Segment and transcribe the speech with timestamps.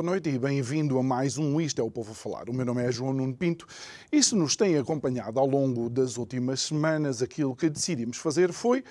[0.00, 2.48] Boa noite e bem-vindo a mais um Isto é o Povo a Falar.
[2.48, 3.66] O meu nome é João Nuno Pinto
[4.10, 8.82] e se nos tem acompanhado ao longo das últimas semanas, aquilo que decidimos fazer foi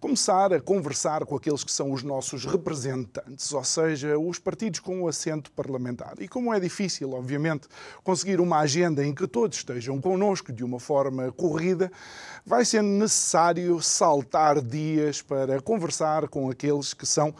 [0.00, 5.02] começar a conversar com aqueles que são os nossos representantes, ou seja, os partidos com
[5.02, 6.14] o assento parlamentar.
[6.18, 7.68] E como é difícil, obviamente,
[8.02, 11.92] conseguir uma agenda em que todos estejam connosco de uma forma corrida,
[12.46, 17.34] vai ser necessário saltar dias para conversar com aqueles que são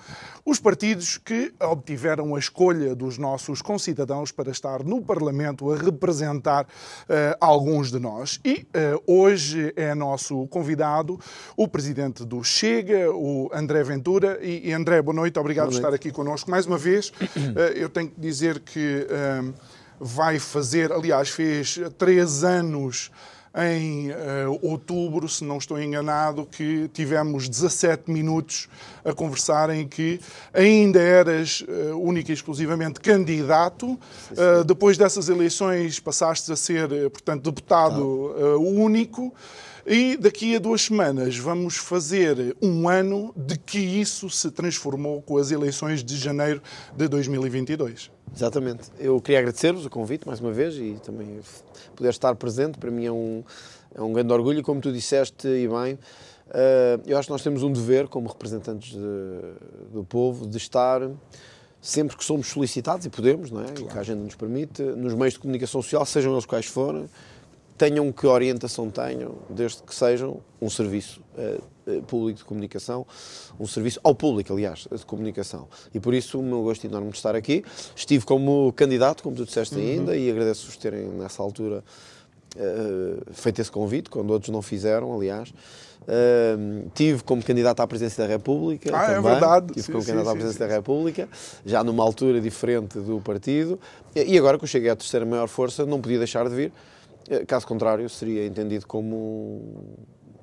[0.45, 6.65] os partidos que obtiveram a escolha dos nossos concidadãos para estar no Parlamento a representar
[6.65, 8.41] uh, alguns de nós.
[8.45, 11.19] E uh, hoje é nosso convidado
[11.57, 14.39] o presidente do Chega, o André Ventura.
[14.43, 15.83] E, e André, boa noite, obrigado boa noite.
[15.83, 17.11] por estar aqui connosco mais uma vez.
[17.11, 19.07] Uh, eu tenho que dizer que
[19.99, 23.11] vai fazer, aliás, fez três anos
[23.57, 28.69] em uh, outubro, se não estou enganado, que tivemos 17 minutos
[29.05, 30.21] a conversar em que
[30.53, 33.93] ainda eras uh, única e exclusivamente candidato.
[34.33, 39.33] Uh, depois dessas eleições passaste a ser, portanto, deputado único.
[39.87, 45.37] E daqui a duas semanas vamos fazer um ano de que isso se transformou com
[45.37, 46.63] as eleições de janeiro
[46.97, 48.11] de 2022.
[48.35, 48.91] Exatamente.
[48.99, 51.39] Eu queria agradecer-vos o convite mais uma vez e também
[51.95, 52.79] poder estar presente.
[52.79, 53.45] Para mim é um,
[53.95, 54.63] é um grande orgulho.
[54.63, 58.93] Como tu disseste e bem, uh, eu acho que nós temos um dever, como representantes
[58.95, 61.03] de, do povo, de estar
[61.79, 63.67] sempre que somos solicitados, e podemos, não é?
[63.67, 63.87] Claro.
[63.87, 67.07] Que a agenda nos permite, nos meios de comunicação social, sejam eles quais forem,
[67.77, 73.07] tenham que orientação tenham, desde que sejam um serviço uh, público de comunicação,
[73.59, 75.69] um serviço ao público, aliás, de comunicação.
[75.93, 77.65] E por isso o meu gosto enorme de estar aqui.
[77.95, 79.83] Estive como candidato, como tu disseste uhum.
[79.83, 81.83] ainda, e agradeço-vos terem, nessa altura,
[82.57, 85.53] uh, feito esse convite, quando outros não fizeram, aliás.
[86.03, 88.95] Uh, tive como candidato à presidência da República.
[88.95, 89.17] Ah, também.
[89.17, 89.67] é verdade.
[89.69, 91.29] Tive sim, como sim, candidato sim, à presidência da República,
[91.67, 93.81] já numa altura diferente do partido.
[94.15, 96.73] E agora que eu cheguei à terceira maior força, não podia deixar de vir
[97.47, 99.97] caso contrário, seria entendido como um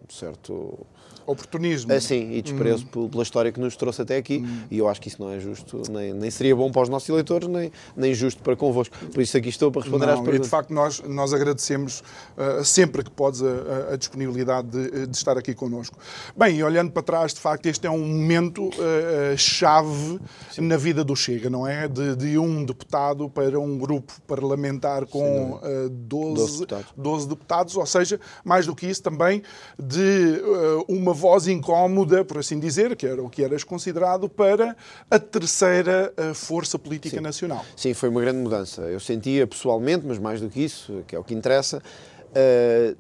[0.10, 0.86] certo
[1.32, 1.94] oportunismo.
[1.94, 3.10] Assim, e desprezo hum.
[3.10, 4.44] pela história que nos trouxe até aqui.
[4.46, 4.64] Hum.
[4.72, 7.08] E eu acho que isso não é justo, nem, nem seria bom para os nossos
[7.10, 8.98] eleitores, nem, nem justo para convosco.
[9.14, 10.40] Por isso aqui estou para responder não, às perguntas.
[10.40, 12.02] E de facto, nós, nós agradecemos
[12.38, 15.98] uh, sempre que podes a, a disponibilidade de, de, estar aqui connosco.
[16.36, 20.20] Bem, e olhando para trás, de facto, este é um momento uh, chave
[20.52, 20.62] Sim.
[20.62, 21.88] na vida do Chega, não é?
[21.88, 26.94] De, de, um deputado para um grupo parlamentar com uh, 12, 12, deputados.
[26.98, 29.44] 12 deputados, ou seja, mais do que isso, também
[29.78, 30.42] de
[30.88, 34.76] uma uma voz incómoda, por assim dizer, que era o que eras considerado, para
[35.10, 37.22] a terceira eh, força política Sim.
[37.22, 37.64] nacional.
[37.76, 38.82] Sim, foi uma grande mudança.
[38.82, 42.98] Eu sentia pessoalmente, mas mais do que isso, que é o que interessa, uh,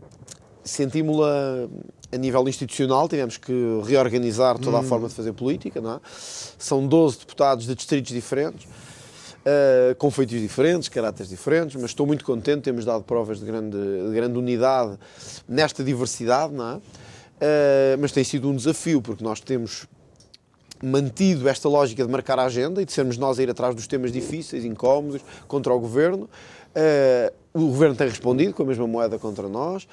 [0.63, 1.67] sentimos-la
[2.13, 3.53] a nível institucional, tivemos que
[3.85, 4.83] reorganizar toda a hum.
[4.83, 5.81] forma de fazer política.
[5.81, 5.99] Não é?
[6.57, 8.67] São 12 deputados de distritos diferentes.
[9.41, 13.75] Uh, com feitios diferentes, caráteres diferentes, mas estou muito contente, temos dado provas de grande,
[13.75, 14.99] de grande unidade
[15.49, 16.81] nesta diversidade, não é?
[17.41, 19.87] Uh, mas tem sido um desafio, porque nós temos
[20.83, 23.87] mantido esta lógica de marcar a agenda e de sermos nós a ir atrás dos
[23.87, 26.29] temas difíceis, incómodos, contra o governo.
[26.75, 29.87] Uh, o governo tem respondido com a mesma moeda contra nós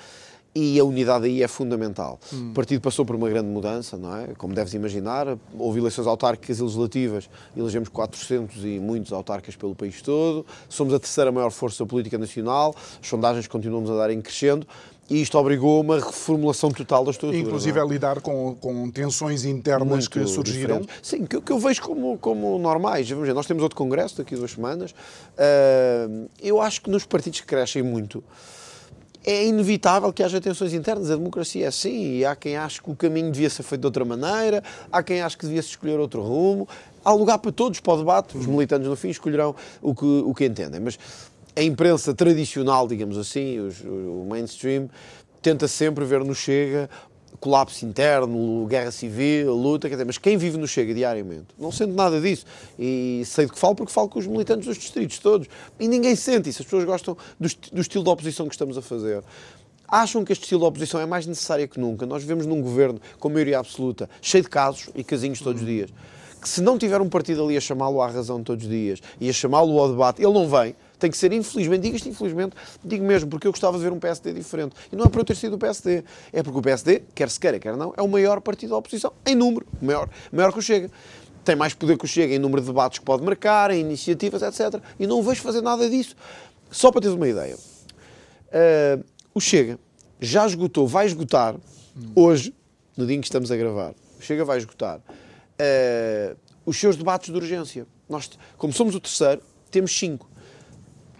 [0.55, 2.19] e a unidade aí é fundamental.
[2.33, 2.51] Hum.
[2.51, 4.29] O partido passou por uma grande mudança, não é?
[4.37, 10.03] Como deves imaginar, houve eleições autárquicas e legislativas, elegemos 400 e muitos autarcas pelo país
[10.03, 14.67] todo, somos a terceira maior força política nacional, as sondagens continuam-nos a dar em crescendo,
[15.11, 17.39] e isto obrigou a uma reformulação total da estrutura.
[17.39, 17.83] Inclusive é?
[17.83, 20.83] a lidar com, com tensões internas Muito que surgiram.
[21.03, 23.09] Sim, que, que, eu vejo como, como normais.
[23.09, 24.91] Vamos ver, nós temos outro congresso daqui a duas semanas.
[24.93, 28.23] Uh, eu acho que nos partidos que crescem muito
[29.25, 31.11] é inevitável que haja tensões internas.
[31.11, 32.17] A democracia é assim.
[32.17, 35.21] E há quem ache que o caminho devia ser feito de outra maneira, há quem
[35.21, 36.69] ache que devia-se escolher outro rumo.
[37.05, 38.37] Há lugar para todos, para o debate.
[38.37, 40.81] Os militantes, no fim, escolherão o que, o que entendem.
[40.81, 40.99] Mas
[41.59, 44.89] a imprensa tradicional, digamos assim, o mainstream,
[45.43, 46.89] tenta sempre ver no Chega
[47.41, 52.45] colapso interno, guerra civil, luta, mas quem vive no Chega diariamente não sente nada disso.
[52.77, 55.47] E sei de que falo porque falo com os militantes dos distritos todos.
[55.79, 56.63] E ninguém sente isso.
[56.63, 59.23] As pessoas gostam do, do estilo de oposição que estamos a fazer
[59.91, 62.05] acham que este estilo de oposição é mais necessário que nunca.
[62.05, 65.91] Nós vivemos num governo com maioria absoluta, cheio de casos e casinhos todos os dias
[66.41, 69.29] que se não tiver um partido ali a chamá-lo à razão todos os dias e
[69.29, 70.75] a chamá-lo ao debate, ele não vem.
[70.99, 73.99] Tem que ser, infelizmente, digo isto infelizmente, digo mesmo, porque eu gostava de ver um
[73.99, 74.75] PSD diferente.
[74.93, 76.03] E não é por eu ter sido o PSD,
[76.33, 79.13] é porque o PSD, quer se queira, quer não, é o maior partido da oposição,
[79.25, 80.91] em número, maior, maior que o Chega.
[81.45, 84.43] Tem mais poder que o Chega em número de debates que pode marcar, em iniciativas,
[84.43, 84.83] etc.
[84.99, 86.17] E não vejo fazer nada disso.
[86.71, 89.79] Só para teres uma ideia, uh, o Chega
[90.21, 91.55] já esgotou, vai esgotar,
[92.15, 92.53] hoje,
[92.97, 96.37] no dia em que estamos a gravar, o Chega vai esgotar uh,
[96.67, 97.87] os seus debates de urgência.
[98.09, 100.28] Nós, como somos o terceiro, temos cinco.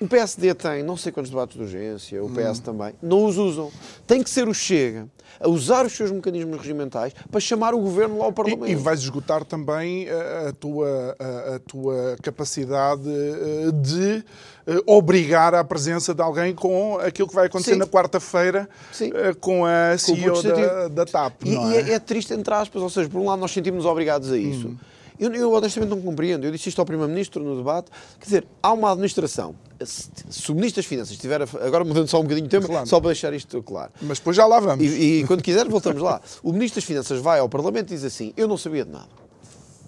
[0.01, 2.63] O PSD tem não sei quantos debates de urgência, o PS hum.
[2.63, 2.95] também.
[3.03, 3.71] Não os usam.
[4.07, 5.09] Tem que ser o Chega
[5.41, 8.69] a usar os seus mecanismos regimentais para chamar o governo lá ao Parlamento.
[8.69, 14.25] E, e vais esgotar também a, a tua, a, a, tua capacidade eh, de
[14.67, 17.79] eh, obrigar à presença de alguém com aquilo que vai acontecer Sim.
[17.79, 18.69] na quarta-feira
[19.01, 21.45] eh, com a CEO da, da, TAP.
[21.45, 21.61] E, é?
[21.61, 24.37] e é, é, triste, entre aspas, ou seja, por um lado nós sentimos-nos obrigados a
[24.37, 24.69] isso.
[24.69, 24.77] Hum.
[25.19, 26.45] Eu, eu, honestamente não compreendo.
[26.45, 27.91] Eu disse isto ao Primeiro-Ministro no debate.
[28.19, 29.55] Quer dizer, há uma administração.
[29.85, 31.43] Se o Ministro das Finanças estiver.
[31.43, 32.87] A, agora mudando só um bocadinho de tempo, claro.
[32.87, 33.93] só para deixar isto claro.
[34.01, 34.85] Mas depois já lá vamos.
[34.85, 36.21] E, e quando quiser, voltamos lá.
[36.43, 39.09] O Ministro das Finanças vai ao Parlamento e diz assim: Eu não sabia de nada.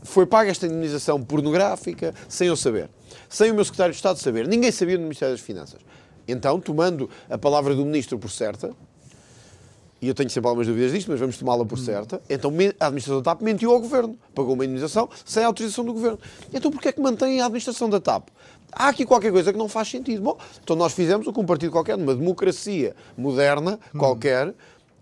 [0.02, 2.88] Foi paga esta indemnização pornográfica sem eu saber.
[3.28, 4.48] Sem o meu secretário de Estado saber.
[4.48, 5.80] Ninguém sabia no Ministério das Finanças.
[6.26, 8.70] Então, tomando a palavra do Ministro por certa,
[10.00, 13.20] e eu tenho sempre algumas dúvidas disto, mas vamos tomá-la por certa, então a administração
[13.22, 16.18] da TAP mentiu ao Governo, pagou uma indenização sem autorização do Governo.
[16.52, 18.28] Então porquê é que mantém a administração da TAP?
[18.72, 20.22] Há aqui qualquer coisa que não faz sentido.
[20.22, 24.54] Bom, então nós fizemos o que um partido qualquer, numa democracia moderna qualquer,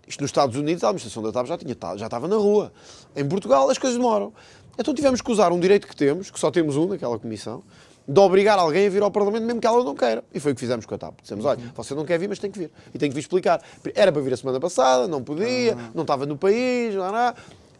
[0.07, 2.73] isto nos Estados Unidos, a administração da TAP já, tinha, já estava na rua.
[3.15, 4.33] Em Portugal as coisas demoram.
[4.77, 7.61] Então tivemos que usar um direito que temos, que só temos um naquela comissão,
[8.09, 10.23] de obrigar alguém a vir ao Parlamento mesmo que ela não queira.
[10.33, 11.21] E foi o que fizemos com a TAP.
[11.21, 12.71] Dissemos, olha, você não quer vir, mas tem que vir.
[12.91, 13.61] E tem que vir explicar.
[13.93, 15.91] Era para vir a semana passada, não podia, uhum.
[15.93, 17.33] não estava no país, não, não.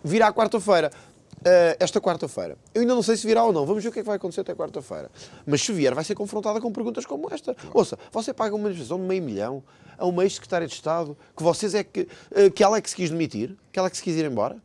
[0.03, 0.91] virá à quarta-feira.
[1.39, 2.57] Uh, esta quarta-feira.
[2.75, 3.65] Eu ainda não sei se virá ou não.
[3.65, 5.09] Vamos ver o que é que vai acontecer até quarta-feira.
[5.47, 7.55] Mas se vier, vai ser confrontada com perguntas como esta.
[7.73, 9.63] Ouça, você paga uma manifestação de meio milhão
[9.97, 12.95] a uma ex-secretária de Estado que vocês é que, uh, que ela é que se
[12.95, 14.57] quis demitir, que ela é que se quis ir embora?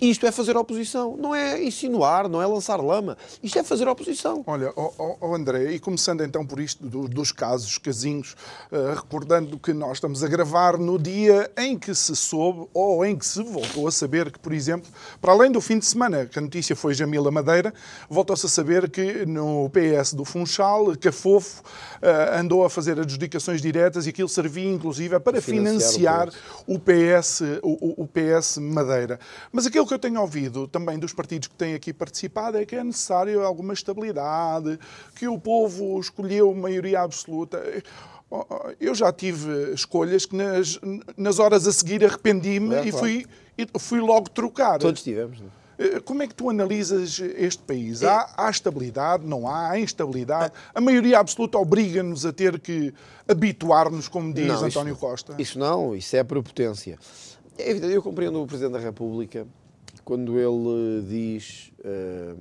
[0.00, 3.16] Isto é fazer oposição, não é insinuar, não é lançar lama.
[3.42, 4.44] Isto é fazer oposição.
[4.46, 8.36] Olha, oh, oh André, e começando então por isto do, dos casos casinhos,
[8.70, 13.16] uh, recordando que nós estamos a gravar no dia em que se soube ou em
[13.16, 14.90] que se voltou a saber que, por exemplo,
[15.20, 17.72] para além do fim de semana, que a notícia foi Jamila Madeira,
[18.08, 24.06] voltou-se a saber que no PS do Funchal, Cafofo uh, andou a fazer adjudicações diretas
[24.06, 29.18] e aquilo servia inclusive para financiar, financiar o, PS, o, o PS Madeira.
[29.50, 32.74] Mas aquilo que eu tenho ouvido também dos partidos que têm aqui participado é que
[32.74, 34.78] é necessário alguma estabilidade,
[35.14, 37.62] que o povo escolheu maioria absoluta.
[38.80, 40.80] Eu já tive escolhas que nas,
[41.16, 43.24] nas horas a seguir arrependi-me é, e fui,
[43.78, 44.78] fui logo trocar.
[44.78, 45.40] Todos tivemos.
[45.40, 45.46] Não?
[45.46, 45.66] É?
[45.78, 48.02] Eh, como é que tu analisas este país?
[48.02, 48.08] É.
[48.08, 49.24] Há, há, estabilidade?
[49.24, 49.70] Não há?
[49.70, 50.52] Há instabilidade?
[50.74, 52.92] A maioria absoluta obriga-nos a ter que
[53.28, 55.34] habituar-nos, como diz não, António isso, Costa?
[55.38, 56.98] Isso não, isso é prepotência.
[57.58, 59.46] É evidente, eu compreendo o Presidente da República
[60.06, 61.72] quando ele diz.
[61.80, 62.38] Uh,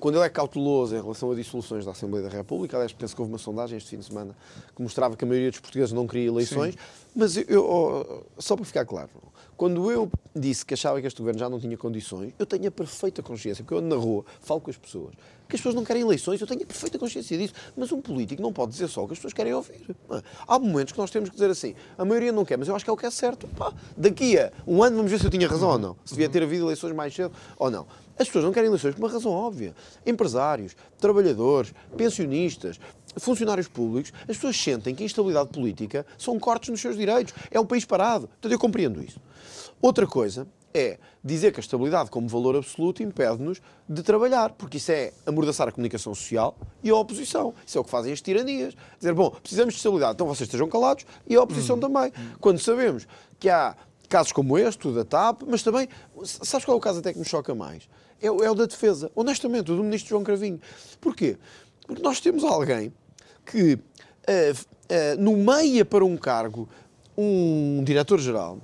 [0.00, 3.20] quando ele é cauteloso em relação a dissoluções da Assembleia da República, aliás, penso que
[3.20, 4.36] houve uma sondagem este fim de semana
[4.74, 6.80] que mostrava que a maioria dos portugueses não queria eleições, Sim.
[7.16, 9.08] Mas eu, eu, só para ficar claro,
[9.56, 12.70] quando eu disse que achava que este governo já não tinha condições, eu tenho a
[12.70, 15.14] perfeita consciência, porque eu ando na rua, falo com as pessoas,
[15.48, 17.54] que as pessoas não querem eleições, eu tenho a perfeita consciência disso.
[17.76, 19.96] Mas um político não pode dizer só o que as pessoas querem ouvir.
[20.46, 22.84] Há momentos que nós temos que dizer assim, a maioria não quer, mas eu acho
[22.84, 23.46] que é o que é certo.
[23.48, 25.96] Pá, daqui a um ano vamos ver se eu tinha razão ou não.
[26.04, 27.86] Se devia ter havido eleições mais cedo ou não.
[28.18, 29.74] As pessoas não querem eleições por uma razão óbvia.
[30.04, 32.80] Empresários, trabalhadores, pensionistas,
[33.18, 37.34] funcionários públicos, as pessoas sentem que a instabilidade política são cortes nos seus direitos.
[37.50, 38.28] É um país parado.
[38.38, 39.20] Então eu compreendo isso.
[39.80, 44.92] Outra coisa é dizer que a estabilidade como valor absoluto impede-nos de trabalhar, porque isso
[44.92, 47.54] é amordaçar a comunicação social e a oposição.
[47.66, 48.74] Isso é o que fazem as tiranias.
[48.98, 51.80] Dizer, bom, precisamos de estabilidade, então vocês estejam calados e a oposição hum.
[51.80, 52.12] também.
[52.40, 53.06] Quando sabemos
[53.38, 53.74] que há
[54.08, 55.88] casos como este, o da TAP, mas também,
[56.22, 57.88] sabes qual é o caso até que me choca mais?
[58.20, 60.60] É, é o da defesa, honestamente, o do ministro João Cravinho.
[61.00, 61.38] Porquê?
[61.86, 62.92] Porque nós temos alguém
[63.46, 63.78] que uh,
[64.28, 66.68] uh, nomeia para um cargo
[67.16, 68.58] um diretor-geral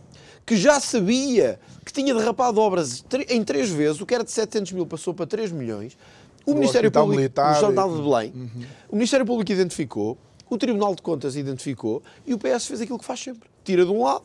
[0.44, 4.72] que já sabia que tinha derrapado obras em três vezes, o que era de 700
[4.72, 5.96] mil passou para 3 milhões.
[6.44, 8.64] O, Ministério Público, Militar, o Jornal de Belém, uhum.
[8.88, 10.18] o Ministério Público identificou,
[10.50, 13.90] o Tribunal de Contas identificou e o PS fez aquilo que faz sempre: tira de
[13.92, 14.24] um lado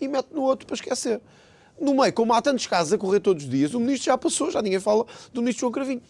[0.00, 1.20] e mete no outro para esquecer.
[1.80, 4.50] No meio, como há tantos casos a correr todos os dias, o ministro já passou,
[4.50, 6.02] já ninguém fala do ministro João Cravinho.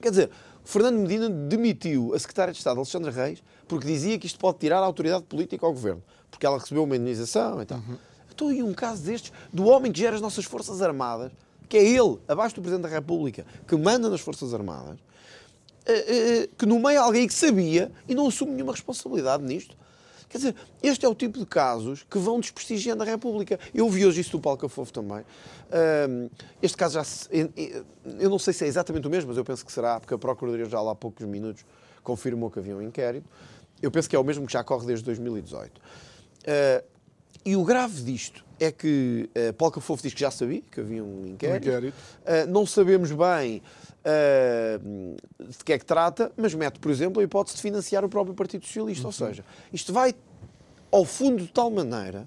[0.00, 0.30] Quer dizer,
[0.64, 4.78] Fernando Medina demitiu a secretária de Estado, Alexandre Reis, porque dizia que isto pode tirar
[4.78, 7.78] a autoridade política ao governo, porque ela recebeu uma indenização e tal.
[7.78, 7.96] Uhum.
[8.34, 11.30] Então, e um caso destes, do homem que gera as nossas Forças Armadas,
[11.68, 14.98] que é ele, abaixo do Presidente da República, que manda nas Forças Armadas,
[15.86, 19.76] eh, eh, que nomeia alguém que sabia e não assume nenhuma responsabilidade nisto.
[20.34, 23.56] Quer dizer, este é o tipo de casos que vão desprestigiando a República.
[23.72, 25.24] Eu vi hoje isso do Paulo Cafofo também.
[26.60, 27.04] Este caso já.
[27.04, 27.28] Se,
[28.18, 30.18] eu não sei se é exatamente o mesmo, mas eu penso que será, porque a
[30.18, 31.64] Procuradoria já lá há poucos minutos
[32.02, 33.30] confirmou que havia um inquérito.
[33.80, 35.78] Eu penso que é o mesmo que já corre desde 2018.
[35.78, 36.84] Uh,
[37.44, 41.04] e o grave disto é que uh, Paulo Cafofo diz que já sabia que havia
[41.04, 41.68] um inquérito.
[41.68, 41.94] Um inquérito.
[42.22, 43.62] Uh, não sabemos bem
[44.04, 45.16] uh,
[45.48, 48.34] de que é que trata, mas mete, por exemplo, a hipótese de financiar o próprio
[48.34, 49.02] Partido Socialista.
[49.02, 49.08] Uhum.
[49.08, 50.14] Ou seja, isto vai
[50.90, 52.26] ao fundo de tal maneira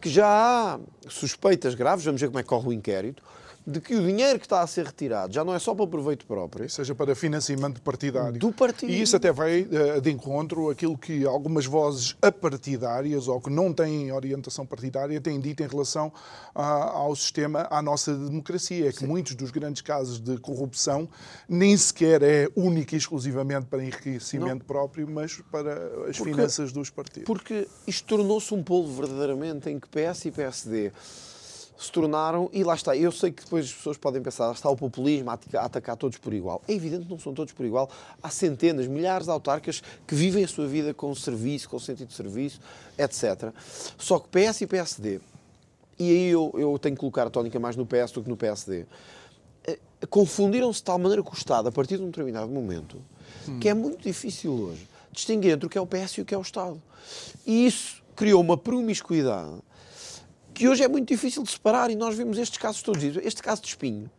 [0.00, 3.22] que já há suspeitas graves, vamos ver como é que corre o inquérito,
[3.70, 6.26] de que o dinheiro que está a ser retirado já não é só para proveito
[6.26, 6.68] próprio.
[6.68, 8.38] Seja para financiamento partidário.
[8.38, 8.90] Do partido.
[8.90, 13.72] E isso até vai uh, de encontro aquilo que algumas vozes apartidárias ou que não
[13.72, 16.12] têm orientação partidária têm dito em relação
[16.54, 18.88] ao sistema, à nossa democracia.
[18.88, 19.06] É que Sim.
[19.06, 21.08] muitos dos grandes casos de corrupção
[21.48, 24.66] nem sequer é única e exclusivamente para enriquecimento não.
[24.66, 25.74] próprio, mas para
[26.08, 27.26] as porque, finanças dos partidos.
[27.26, 30.92] Porque isto tornou-se um polvo verdadeiramente em que PS e PSD
[31.80, 34.68] se tornaram, e lá está, eu sei que depois as pessoas podem pensar, lá está
[34.68, 36.60] o populismo a atacar todos por igual.
[36.68, 37.88] É evidente que não são todos por igual.
[38.22, 42.14] Há centenas, milhares de autarcas que vivem a sua vida com serviço, com sentido de
[42.14, 42.60] serviço,
[42.98, 43.50] etc.
[43.96, 45.20] Só que PS e PSD,
[45.98, 48.36] e aí eu, eu tenho que colocar a tónica mais no PS do que no
[48.36, 48.84] PSD,
[49.66, 49.78] eh,
[50.10, 52.98] confundiram-se de tal maneira com o Estado, a partir de um determinado momento,
[53.48, 53.58] hum.
[53.58, 56.34] que é muito difícil hoje distinguir entre o que é o PS e o que
[56.34, 56.80] é o Estado.
[57.46, 59.62] E isso criou uma promiscuidade
[60.60, 63.02] que hoje é muito difícil de separar e nós vemos estes casos todos.
[63.02, 64.10] Este caso de espinho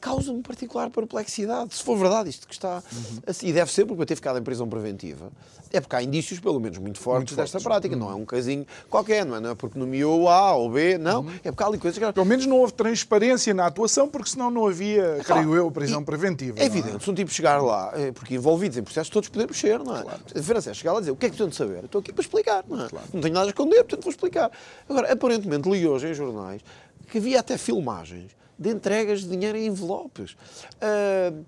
[0.00, 1.74] causa-me particular perplexidade.
[1.74, 2.82] Se for verdade isto que está.
[2.92, 3.18] Uhum.
[3.26, 5.30] Assim, e deve ser porque ter ficado em prisão preventiva.
[5.72, 7.64] É porque há indícios, pelo menos, muito fortes muito desta fortes.
[7.64, 7.94] prática.
[7.94, 8.00] Uhum.
[8.00, 9.40] Não é um casinho qualquer, não é?
[9.40, 11.20] Não é porque nomeou A ou B, não.
[11.20, 11.30] Uhum.
[11.44, 12.12] É porque há ali coisas que.
[12.12, 16.02] Pelo menos não houve transparência na atuação, porque senão não havia, é creio eu, prisão
[16.02, 16.58] preventiva.
[16.58, 19.56] É, é evidente, se um tipo chegar lá, é, porque envolvidos em processos, todos podemos
[19.56, 20.02] mexer, não é?
[20.02, 20.20] Claro.
[20.34, 21.78] A diferença é chegar lá e dizer o que é que tenho de saber?
[21.78, 22.88] Eu estou aqui para explicar, não é?
[22.88, 23.06] Claro.
[23.12, 24.50] Não tenho nada a esconder, portanto vou explicar.
[24.88, 26.62] Agora, aparentemente, li hoje em jornais
[27.10, 30.32] que havia até filmagens de entregas de dinheiro em envelopes.
[30.76, 31.44] Uh,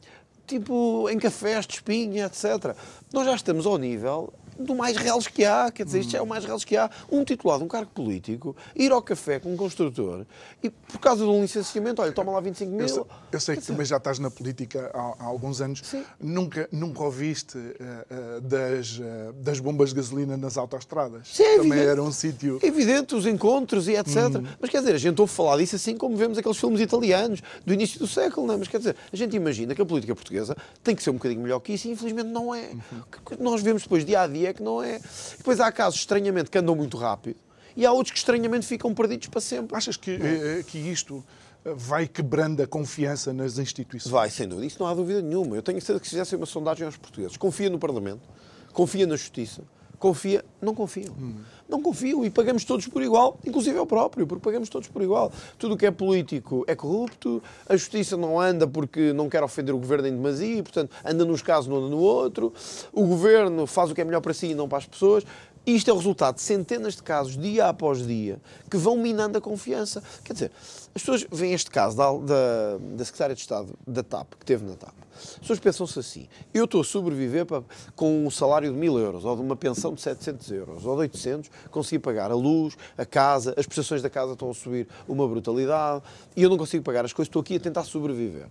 [0.47, 2.75] tipo em cafés de espinha, etc.
[3.13, 6.27] Nós já estamos ao nível do mais reais que há, quer dizer, isto é o
[6.27, 6.91] mais reais que há.
[7.11, 10.25] Um titular de um cargo político ir ao café com um construtor
[10.63, 12.81] e, por causa de um licenciamento, olha, toma lá 25 mil.
[12.81, 15.81] Eu sei, eu sei que também já estás na política há, há alguns anos.
[15.85, 16.05] Sim.
[16.21, 21.29] Nunca, nunca ouviste uh, uh, das, uh, das bombas de gasolina nas autoestradas.
[21.29, 22.59] Sim, é também era um sítio.
[22.63, 24.17] É evidente, os encontros e etc.
[24.37, 24.45] Hum.
[24.61, 27.73] Mas quer dizer, a gente ouve falar disso assim como vemos aqueles filmes italianos do
[27.73, 28.57] início do século, não é?
[28.59, 31.41] Mas quer dizer, a gente imagina que a política portuguesa tem que ser um bocadinho
[31.41, 32.71] melhor que isso e infelizmente não é.
[32.71, 33.03] Uhum.
[33.41, 35.01] Nós vemos depois dia a dia é que não é.
[35.37, 37.37] Depois há casos, estranhamente, que andam muito rápido
[37.77, 39.77] e há outros que, estranhamente, ficam perdidos para sempre.
[39.77, 40.63] Achas que, é?
[40.63, 41.25] que isto
[41.65, 44.11] vai quebrando a confiança nas instituições?
[44.11, 44.67] Vai, sem dúvida.
[44.67, 45.57] Isso não há dúvida nenhuma.
[45.57, 48.29] Eu tenho certeza que se fizessem uma sondagem aos portugueses, confia no Parlamento,
[48.73, 49.63] confia na Justiça,
[49.99, 51.15] confia, não confiam.
[51.15, 51.41] Hum.
[51.73, 55.33] Não confiam e pagamos todos por igual, inclusive eu próprio, porque pagamos todos por igual.
[55.59, 59.75] Tudo o que é político é corrupto, a justiça não anda porque não quer ofender
[59.75, 62.53] o governo em demasia, portanto, anda nos casos, não anda no outro.
[62.93, 65.25] O governo faz o que é melhor para si e não para as pessoas.
[65.65, 68.39] Isto é o resultado de centenas de casos, dia após dia,
[68.71, 70.03] que vão minando a confiança.
[70.23, 70.53] Quer dizer,
[70.95, 74.63] as pessoas veem este caso da, da, da Secretária de Estado da TAP, que teve
[74.67, 75.02] na TAP.
[75.23, 77.63] As pessoas pensam-se assim: eu estou a sobreviver para,
[77.95, 81.01] com um salário de mil euros, ou de uma pensão de 700 euros, ou de
[81.03, 85.27] 800, consegui pagar a luz, a casa, as prestações da casa estão a subir uma
[85.27, 86.03] brutalidade,
[86.37, 88.47] e eu não consigo pagar as coisas, estou aqui a tentar sobreviver.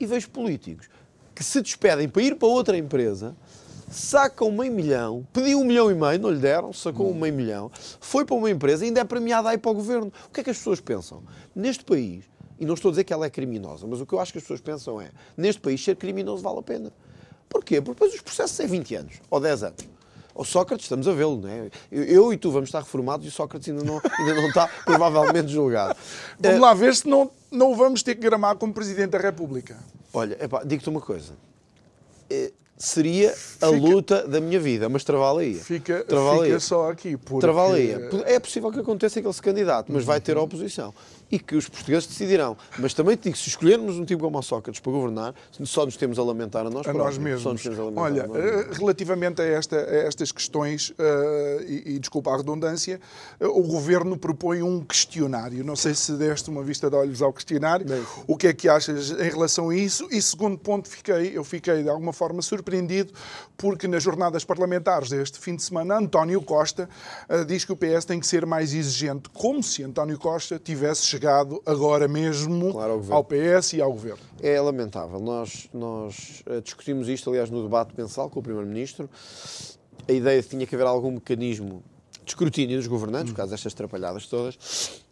[0.00, 0.88] E vejo políticos
[1.34, 3.34] que se despedem para ir para outra empresa
[3.92, 7.70] sacam meio milhão, pediu um milhão e meio, não lhe deram, sacou um meio milhão,
[8.00, 10.12] foi para uma empresa e ainda é premiada aí para o governo.
[10.28, 11.22] O que é que as pessoas pensam?
[11.54, 12.24] Neste país,
[12.58, 14.38] e não estou a dizer que ela é criminosa, mas o que eu acho que
[14.38, 16.92] as pessoas pensam é: neste país ser criminoso vale a pena.
[17.48, 17.80] Porquê?
[17.80, 19.88] Porque depois os processos é 20 anos ou 10 anos.
[20.34, 21.70] O Sócrates, estamos a vê-lo, não é?
[21.90, 24.66] Eu, eu, e tu vamos estar reformados e o Sócrates ainda não, ainda não está
[24.84, 25.94] provavelmente julgado.
[26.40, 29.76] Vamos lá ver se não, não vamos ter que gramar como Presidente da República.
[30.14, 31.34] Olha, digo-te uma coisa.
[32.30, 35.62] É, seria a luta da minha vida, mas travala-ia.
[35.62, 37.18] Fica, fica só aqui.
[37.18, 37.40] Porque...
[37.40, 38.08] Travala-ia.
[38.24, 40.94] É possível que aconteça que ele se candidate, mas vai ter oposição
[41.32, 42.54] e que os portugueses decidirão.
[42.78, 45.34] Mas também te digo, se escolhermos um tipo como o Sócrates para governar,
[45.64, 46.92] só nos temos a lamentar a nós a.
[46.92, 47.66] Nós mesmos.
[47.96, 53.00] Olha, eh, relativamente a, esta, a, estas questões, uh, e, e, desculpa a redundância,
[53.40, 55.64] uh, o Governo propõe um questionário.
[55.64, 57.86] Não sei se deste uma vista de olhos ao questionário.
[57.86, 58.04] Bem.
[58.26, 60.06] O que é que achas em relação a isso?
[60.10, 63.12] E segundo ponto, fiquei, eu fiquei de alguma forma surpreendido
[63.56, 66.88] porque nas jornadas parlamentares deste fim de semana, António Costa
[67.28, 71.06] uh, diz que o PS tem que ser mais exigente, como se António Costa tivesse
[71.06, 71.21] chegado
[71.66, 74.20] agora mesmo Claro, ao ao PS e ao Governo.
[74.40, 75.20] É lamentável.
[75.20, 79.08] Nós, nós eh, discutimos isto, aliás, no debate mensal com o Primeiro-Ministro.
[80.08, 81.82] A ideia de que tinha que haver algum mecanismo
[82.24, 85.02] de escrutínio dos governantes, por causa destas trapalhadas todas.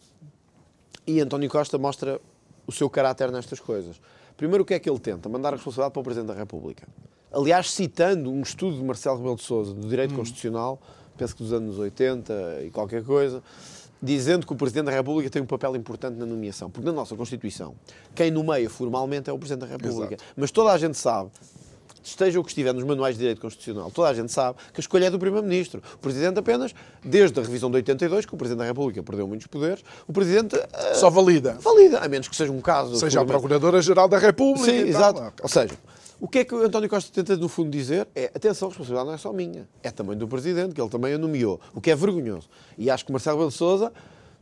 [1.06, 2.20] E António Costa mostra
[2.66, 4.00] o seu caráter nestas coisas.
[4.36, 5.28] Primeiro, o que é que ele tenta?
[5.28, 6.86] Mandar a responsabilidade para o Presidente da República.
[7.32, 10.80] Aliás, citando um estudo de Marcelo Rebelo de Sousa do Direito Constitucional,
[11.16, 13.42] penso que dos anos 80 e qualquer coisa,
[14.02, 16.70] dizendo que o Presidente da República tem um papel importante na nomeação.
[16.70, 17.74] Porque na nossa Constituição,
[18.14, 20.14] quem nomeia formalmente é o Presidente da República.
[20.14, 20.24] Exato.
[20.36, 21.30] Mas toda a gente sabe
[22.02, 24.82] esteja o que estiver nos manuais de direito constitucional, toda a gente sabe que a
[24.82, 25.82] escolha é do Primeiro-Ministro.
[25.94, 29.46] O Presidente apenas, desde a revisão de 82, que o Presidente da República perdeu muitos
[29.46, 31.58] poderes, o Presidente eh, Só valida.
[31.60, 32.96] valida, a menos que seja um caso...
[32.96, 34.64] Seja a Procuradora-Geral da República.
[34.64, 34.88] Sim, tal.
[34.88, 35.20] exato.
[35.20, 35.32] Ok.
[35.42, 35.74] Ou seja,
[36.20, 39.06] o que é que o António Costa tenta, no fundo, dizer é atenção, a responsabilidade
[39.08, 41.90] não é só minha, é também do Presidente, que ele também a nomeou, o que
[41.90, 42.48] é vergonhoso.
[42.76, 43.92] E acho que Marcelo Rebelo de Sousa,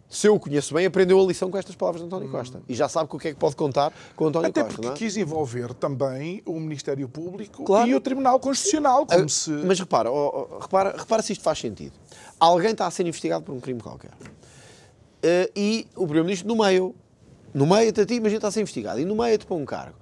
[0.08, 2.62] se eu o conheço bem, aprendeu a lição com estas palavras de António Costa.
[2.68, 4.74] E já sabe com o que é que pode contar com o António Até Costa,
[4.74, 4.96] porque não é?
[4.96, 7.88] quis envolver também o Ministério Público Claro.
[7.88, 9.50] e o Tribunal Constitucional, Ah, se...
[9.50, 11.92] Mas repara, ó, ó, repara, repara se isto faz sentido.
[12.40, 14.12] Alguém está a ser investigado por um crime qualquer.
[15.22, 16.94] Eh, e o Primeiro-Ministro nomeia-o.
[17.52, 19.00] Nomeia-te a ti, imagina está a ser investigado.
[19.00, 19.96] E nomeia-te para um cargo.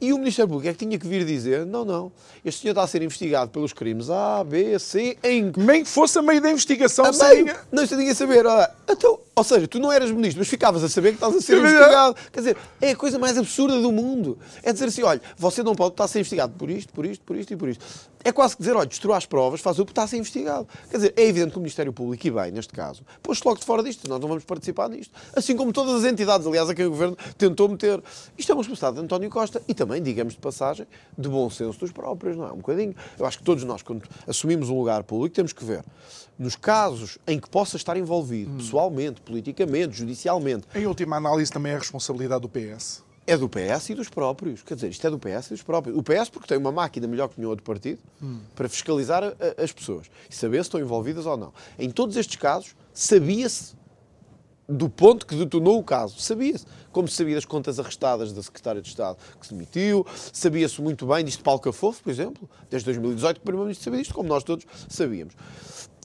[0.00, 2.12] E o Ministério Público é que tinha que vir dizer: não, não,
[2.44, 6.18] este senhor está a ser investigado pelos crimes A, B, C, em Nem que fosse
[6.18, 7.54] a meio da investigação, a meio.
[7.70, 8.46] Não se ninguém saber.
[8.46, 11.40] Olha, então, ou seja, tu não eras ministro, mas ficavas a saber que estás a
[11.40, 12.14] ser É investigado.
[12.30, 14.38] Quer dizer, é a coisa mais absurda do mundo.
[14.62, 17.24] É dizer assim: olha, você não pode estar a ser investigado por isto, por isto,
[17.24, 17.82] por isto e por isto.
[18.22, 20.68] É quase que dizer: olha, destrua as provas, faz o que está a ser investigado.
[20.90, 23.64] Quer dizer, é evidente que o Ministério Público, e bem, neste caso, pôs-se logo de
[23.64, 24.06] fora disto.
[24.10, 25.14] Nós não vamos participar nisto.
[25.34, 27.98] Assim como todas as entidades, aliás, a quem o Governo tentou meter.
[28.36, 31.80] Isto é uma responsabilidade de António Costa e também, digamos de passagem, de bom senso
[31.80, 32.52] dos próprios, não é?
[32.52, 32.94] Um bocadinho.
[33.18, 35.82] Eu acho que todos nós, quando assumimos um lugar público, temos que ver.
[36.40, 41.74] Nos casos em que possa estar envolvido, pessoalmente, politicamente, judicialmente, Em última análise, também é
[41.74, 43.02] a responsabilidade do PS.
[43.26, 44.62] é do PS e dos próprios.
[44.62, 45.94] Quer dizer, isto é do PS e dos próprios.
[45.98, 48.00] O PS porque tem uma máquina melhor que nenhum outro partido
[48.56, 51.52] para fiscalizar a- a- as pessoas e saber se estão envolvidas ou não.
[51.78, 53.74] Em todos estes casos, sabia-se
[54.66, 56.18] do ponto que detonou o caso.
[56.18, 56.64] Sabia-se.
[56.90, 61.06] Como se sabia das contas arrestadas da Secretária de Estado que se demitiu, sabia-se muito
[61.06, 64.28] bem disto de Paulo Cafofo, por exemplo, desde 2018 que o Primeiro-Ministro sabia disto, como
[64.28, 65.34] nós todos sabíamos.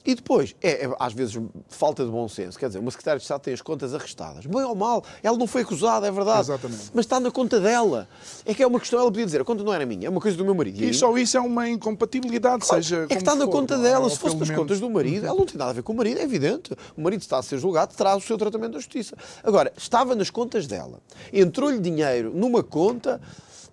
[0.06, 1.38] E depois, é, é, às vezes
[1.68, 2.60] falta de bom senso.
[2.60, 4.46] Quer dizer, uma Secretária de Estado tem as contas arrestadas.
[4.46, 6.42] Bem ou mal, ela não foi acusada, é verdade.
[6.42, 6.92] Exatamente.
[6.94, 8.08] Mas está na conta dela.
[8.46, 10.22] É que é uma questão, ela podia dizer, a conta não era minha, é uma
[10.22, 10.80] coisa do meu marido.
[10.82, 13.80] E E só isso é uma incompatibilidade, seja é que está na for, conta é?
[13.80, 14.10] dela.
[14.10, 16.20] Se fosse nas contas do marido, ela não tem nada a ver com o marido,
[16.20, 16.72] é evidente.
[16.96, 19.16] O marido está a ser julgado, traz o seu tratamento da justiça.
[19.44, 21.00] Agora, estava nas contas dela.
[21.34, 23.20] Entrou-lhe dinheiro numa conta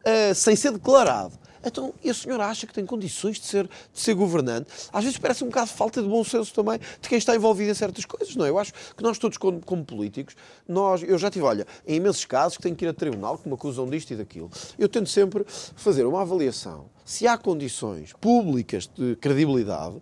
[0.05, 1.42] ah, sem ser declarado.
[1.64, 4.66] Então, e a senhora acha que tem condições de ser, de ser governante?
[4.92, 7.75] Às vezes parece um bocado falta de bom senso também de quem está envolvido em
[7.75, 8.51] certas coisas, não é?
[8.51, 10.37] Eu acho que nós todos, como, como políticos,
[10.68, 13.48] nós, eu já tive, olha, em imensos casos que tenho que ir a tribunal, que
[13.48, 14.51] me acusam disto e daquilo.
[14.79, 19.97] Eu tento sempre fazer uma avaliação se há condições públicas de credibilidade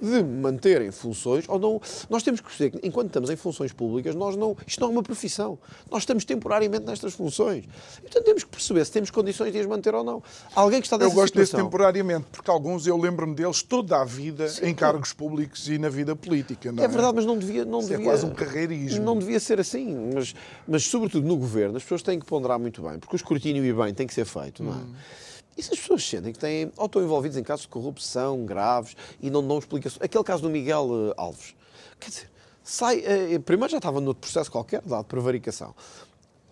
[0.00, 1.80] de manterem funções ou não.
[2.10, 4.90] Nós temos que perceber que, enquanto estamos em funções públicas, nós não, isto não é
[4.90, 5.58] uma profissão.
[5.90, 7.64] Nós estamos temporariamente nestas funções.
[8.04, 10.22] Então temos que perceber se temos condições de as manter ou não.
[10.54, 11.66] Alguém que está Eu nessa gosto desse situação.
[11.66, 16.14] temporariamente, porque alguns eu lembro-me deles toda a vida em cargos públicos e na vida
[16.14, 16.72] política.
[16.72, 17.64] Não é, É verdade, mas não devia.
[17.64, 19.04] Não Isso é devia quase um carreirismo.
[19.04, 20.10] Não devia ser assim.
[20.14, 20.34] Mas,
[20.66, 23.72] mas, sobretudo, no governo, as pessoas têm que ponderar muito bem, porque o escrutínio e
[23.72, 24.76] bem tem que ser feito, não é?
[24.76, 24.92] Hum.
[25.56, 28.94] E se as pessoas sentem que têm, ou estão envolvidos em casos de corrupção graves
[29.20, 30.02] e não dão explicações.
[30.02, 31.54] Aquele caso do Miguel eh, Alves.
[31.98, 32.30] Quer dizer,
[32.62, 33.02] sai.
[33.06, 35.74] eh, primeiro já estava noutro processo qualquer, dado prevaricação.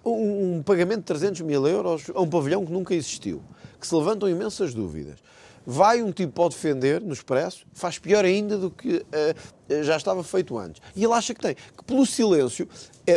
[0.03, 3.43] Um, um pagamento de 300 mil euros a um pavilhão que nunca existiu,
[3.79, 5.19] que se levantam imensas dúvidas.
[5.67, 10.23] Vai um tipo pode defender no Expresso, faz pior ainda do que eh, já estava
[10.23, 10.81] feito antes.
[10.97, 12.69] E ele acha que tem, que pelo silêncio,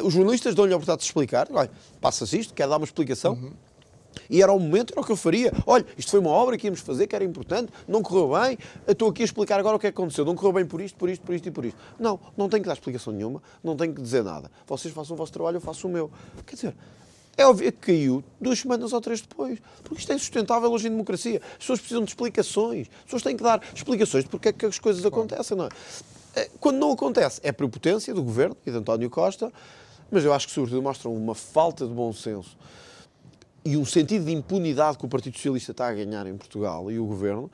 [0.04, 1.48] os jornalistas dão-lhe a oportunidade de explicar,
[2.00, 3.52] passa-se isto, quer dar uma explicação,
[4.30, 5.52] e era o momento, era o que eu faria.
[5.66, 9.10] Olha, isto foi uma obra que íamos fazer, que era importante, não correu bem, estou
[9.10, 10.26] aqui a explicar agora o que é que aconteceu.
[10.26, 11.78] Não correu bem por isto, por isto, por isto e por isto.
[12.00, 14.52] Não, não tenho que dar explicação nenhuma, não tenho que dizer nada.
[14.66, 16.12] Vocês façam o vosso trabalho, eu faço o meu.
[16.46, 16.76] Quer dizer,
[17.38, 19.60] é óbvio que caiu duas semanas ou três depois.
[19.84, 21.40] Porque isto é insustentável hoje em democracia.
[21.52, 22.88] As pessoas precisam de explicações.
[22.98, 25.70] As pessoas têm que dar explicações de porque é que as coisas acontecem, não é?
[26.36, 29.54] Eh, Quando não acontece, é prepotência do governo e de António Costa,
[30.10, 32.58] mas eu acho que, sobretudo, mostram uma falta de bom senso
[33.68, 36.98] e um sentido de impunidade que o Partido Socialista está a ganhar em Portugal e
[36.98, 37.52] o governo.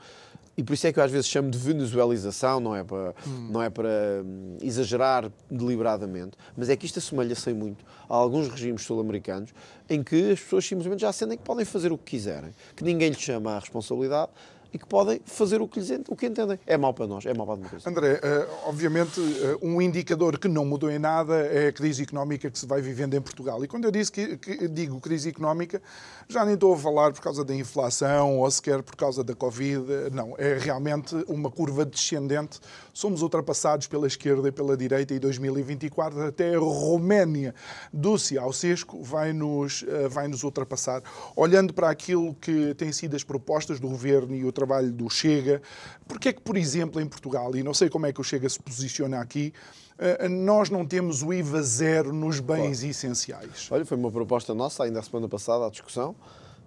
[0.56, 3.12] E por isso é que eu às vezes chamo de venezuelização, não é para,
[3.50, 8.46] não é para hum, exagerar deliberadamente, mas é que isto assemelha-se em muito a alguns
[8.46, 9.52] regimes sul-americanos
[9.90, 13.08] em que as pessoas simplesmente já sentem que podem fazer o que quiserem, que ninguém
[13.08, 14.30] lhes chama à responsabilidade
[14.74, 16.58] e que podem fazer o que, lhes, o que entendem.
[16.66, 17.88] É mau para nós, é mau para a democracia.
[17.88, 22.50] André, uh, obviamente, uh, um indicador que não mudou em nada é a crise económica
[22.50, 23.64] que se vai vivendo em Portugal.
[23.64, 25.80] E quando eu disse que, que, digo crise económica,
[26.28, 30.10] já nem estou a falar por causa da inflação ou sequer por causa da Covid.
[30.12, 32.58] Não, é realmente uma curva descendente.
[32.92, 37.54] Somos ultrapassados pela esquerda e pela direita e 2024 até a Roménia
[37.92, 41.00] do Ceausescu vai nos, uh, vai nos ultrapassar.
[41.36, 45.62] Olhando para aquilo que têm sido as propostas do governo e o trabalho do Chega.
[46.06, 48.48] Porque é que, por exemplo, em Portugal, e não sei como é que o Chega
[48.48, 49.52] se posiciona aqui,
[49.98, 52.90] eh, nós não temos o IVA zero nos bens claro.
[52.90, 53.68] essenciais.
[53.70, 56.16] Olha, foi uma proposta nossa, ainda a semana passada, à discussão,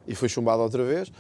[0.07, 1.11] e foi chumbada outra vez.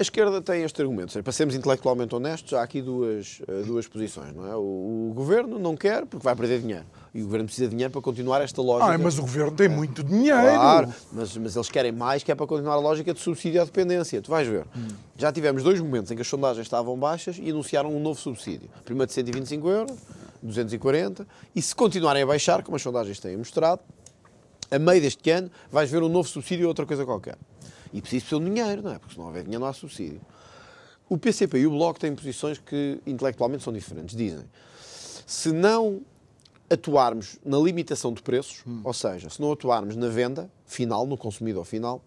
[0.00, 1.22] A esquerda tem este argumento.
[1.22, 4.34] Para sermos intelectualmente honestos, há aqui duas, eh, duas posições.
[4.34, 4.56] Não é?
[4.56, 6.86] o, o governo não quer porque vai perder dinheiro.
[7.12, 8.94] E o governo precisa de dinheiro para continuar esta lógica.
[8.94, 9.68] Ah, mas o governo tem é.
[9.68, 10.40] muito dinheiro.
[10.40, 13.64] Claro, mas, mas eles querem mais, que é para continuar a lógica de subsídio à
[13.66, 14.22] dependência.
[14.22, 14.64] Tu vais ver.
[14.74, 14.88] Hum.
[15.18, 18.70] Já tivemos dois momentos em que as sondagens estavam baixas e anunciaram um novo subsídio.
[18.86, 19.98] Primeiro de 125 euros,
[20.42, 23.82] 240, e se continuarem a baixar, como as sondagens têm mostrado,
[24.70, 27.36] a meio deste ano vais ver um novo subsídio ou outra coisa qualquer.
[27.92, 28.98] E precisa de dinheiro, não é?
[28.98, 30.20] Porque se não houver dinheiro não há subsídio.
[31.08, 34.16] O PCP e o Bloco têm posições que intelectualmente são diferentes.
[34.16, 34.44] Dizem,
[35.26, 36.02] se não
[36.70, 38.80] atuarmos na limitação de preços, hum.
[38.84, 42.00] ou seja, se não atuarmos na venda final, no consumidor final,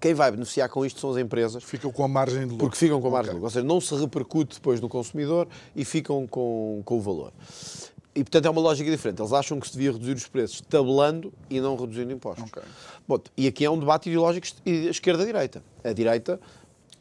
[0.00, 1.62] quem vai beneficiar com isto são as empresas.
[1.64, 2.58] Ficam com a margem de lucro.
[2.58, 3.40] Porque ficam com a margem okay.
[3.40, 3.46] de lucro.
[3.46, 7.32] Ou seja, não se repercute depois no consumidor e ficam com, com o valor.
[8.14, 9.20] E, portanto, é uma lógica diferente.
[9.20, 12.48] Eles acham que se devia reduzir os preços tabelando e não reduzindo impostos.
[12.48, 12.62] Okay.
[13.08, 15.64] Bom, e aqui é um debate ideológico esquerda-direita.
[15.82, 16.40] A direita,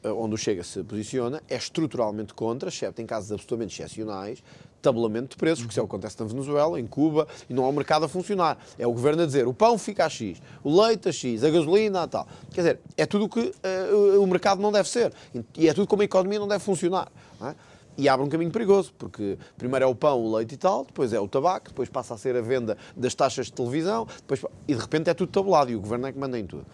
[0.04, 4.44] eh, onde o Chega se posiciona, é estruturalmente contra, exceto em casos absolutamente excepcionais,
[4.82, 7.64] tabelamento de preços, porque isso é o que acontece na Venezuela, em Cuba, e não
[7.64, 8.58] há um mercado a funcionar.
[8.78, 11.50] É o governo a dizer o pão fica a X, o leite a X, a
[11.50, 12.28] gasolina a tal.
[12.52, 15.14] Quer dizer, é tudo o que uh, o mercado não deve ser.
[15.56, 17.10] E é tudo como a economia não deve funcionar.
[17.40, 17.56] Não é?
[17.98, 21.14] E abre um caminho perigoso, porque primeiro é o pão, o leite e tal, depois
[21.14, 24.74] é o tabaco, depois passa a ser a venda das taxas de televisão, depois, e
[24.74, 26.66] de repente é tudo tabulado e o governo é que manda em tudo.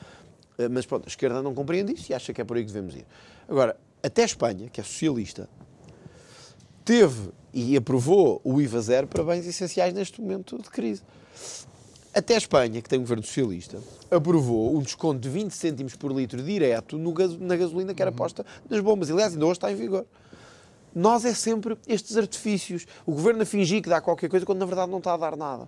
[0.58, 2.72] Eh, mas pronto, a esquerda não compreende isso e acha que é por aí que
[2.72, 3.06] devemos ir.
[3.48, 5.50] Agora, até a Espanha, que é socialista,
[6.86, 11.02] teve e aprovou o IVA zero para bens essenciais neste momento de crise.
[12.14, 13.80] Até a Espanha, que tem um governo socialista,
[14.10, 18.46] aprovou um desconto de 20 cêntimos por litro direto no na gasolina que era posta
[18.70, 19.12] nas bombas.
[19.12, 20.06] Aliás, ainda hoje está em vigor.
[20.94, 22.86] Nós é sempre estes artifícios.
[23.06, 25.36] O governo a fingir que dá qualquer coisa quando na verdade não está a dar
[25.36, 25.68] nada.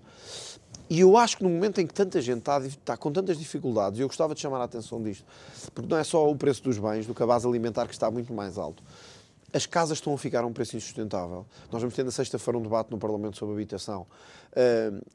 [0.89, 3.97] E eu acho que no momento em que tanta gente está, está, com tantas dificuldades,
[3.97, 5.23] eu gostava de chamar a atenção disto,
[5.73, 8.57] porque não é só o preço dos bens, do cabaz alimentar que está muito mais
[8.57, 8.83] alto,
[9.53, 11.45] as casas estão a ficar a um preço insustentável.
[11.71, 14.07] Nós vamos ter na sexta-feira um debate no Parlamento sobre habitação.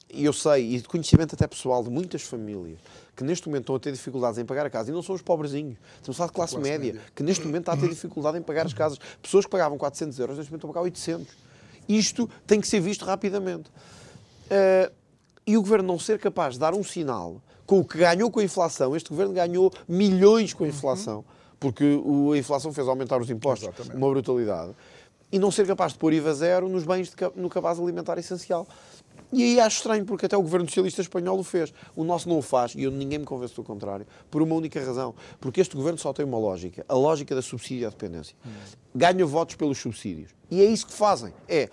[0.09, 2.79] E eu sei, e de conhecimento até pessoal de muitas famílias,
[3.15, 4.91] que neste momento estão a ter dificuldades em pagar a casa.
[4.91, 5.77] E não são os pobrezinhos.
[5.95, 8.37] Estamos a falar de classe, classe média, média, que neste momento está a ter dificuldade
[8.37, 8.99] em pagar as casas.
[9.21, 11.27] Pessoas que pagavam 400 euros, neste momento estão a pagar 800.
[11.89, 13.69] Isto tem que ser visto rapidamente.
[13.69, 14.93] Uh,
[15.47, 18.39] e o Governo não ser capaz de dar um sinal com o que ganhou com
[18.39, 21.17] a inflação, este Governo ganhou milhões com a inflação.
[21.17, 21.83] Uhum porque
[22.33, 23.95] a inflação fez aumentar os impostos Exatamente.
[23.95, 24.73] uma brutalidade,
[25.31, 28.67] e não ser capaz de pôr IVA zero nos bens de, no cabaz alimentar essencial.
[29.31, 31.73] E aí acho estranho, porque até o governo socialista espanhol o fez.
[31.95, 34.79] O nosso não o faz, e eu, ninguém me convence do contrário, por uma única
[34.79, 35.13] razão.
[35.41, 38.35] Porque este governo só tem uma lógica, a lógica da subsídio à dependência.
[38.45, 38.49] Hum.
[38.95, 40.31] Ganha votos pelos subsídios.
[40.49, 41.33] E é isso que fazem.
[41.47, 41.69] É,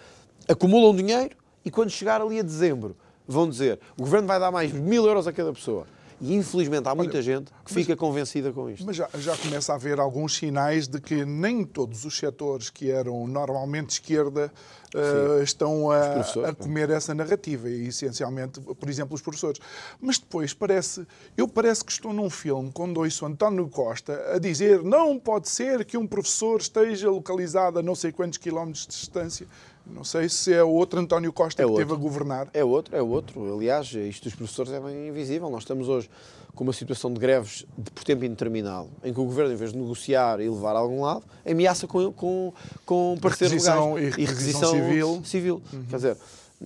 [0.49, 4.73] acumulam dinheiro e quando chegar ali a dezembro, vão dizer, o governo vai dar mais
[4.73, 5.87] mil euros a cada pessoa.
[6.20, 8.85] E infelizmente há muita Olha, gente que fica mas, convencida com isto.
[8.85, 12.90] Mas já, já começa a haver alguns sinais de que nem todos os setores que
[12.90, 14.53] eram normalmente esquerda
[14.94, 19.61] uh, estão a, a, comer essa narrativa, e essencialmente, por exemplo, os professores.
[20.00, 24.83] Mas depois parece, eu parece que estou num filme quando ouço António Costa a dizer
[24.83, 29.46] não pode ser que um professor esteja localizado a não sei quantos quilómetros de distância.
[29.87, 31.85] Não sei se é o outro António Costa é que outro.
[31.85, 32.49] teve a governar.
[32.55, 33.55] É outro, é outro.
[33.55, 35.51] Aliás, isto dos professores é bem invisível.
[35.51, 36.09] Nós estamos hoje
[36.55, 39.73] com uma situação de greves de, por tempo indeterminado, em que o governo, em vez
[39.73, 42.53] de negociar e levar a algum lado, ameaça com, com,
[42.87, 45.23] com parceiros legais e, e requisição civil.
[45.25, 45.62] civil.
[45.73, 45.85] Uhum.
[45.90, 46.16] Quer dizer,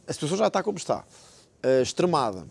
[0.06, 2.46] a situação já está como está, uh, extremada.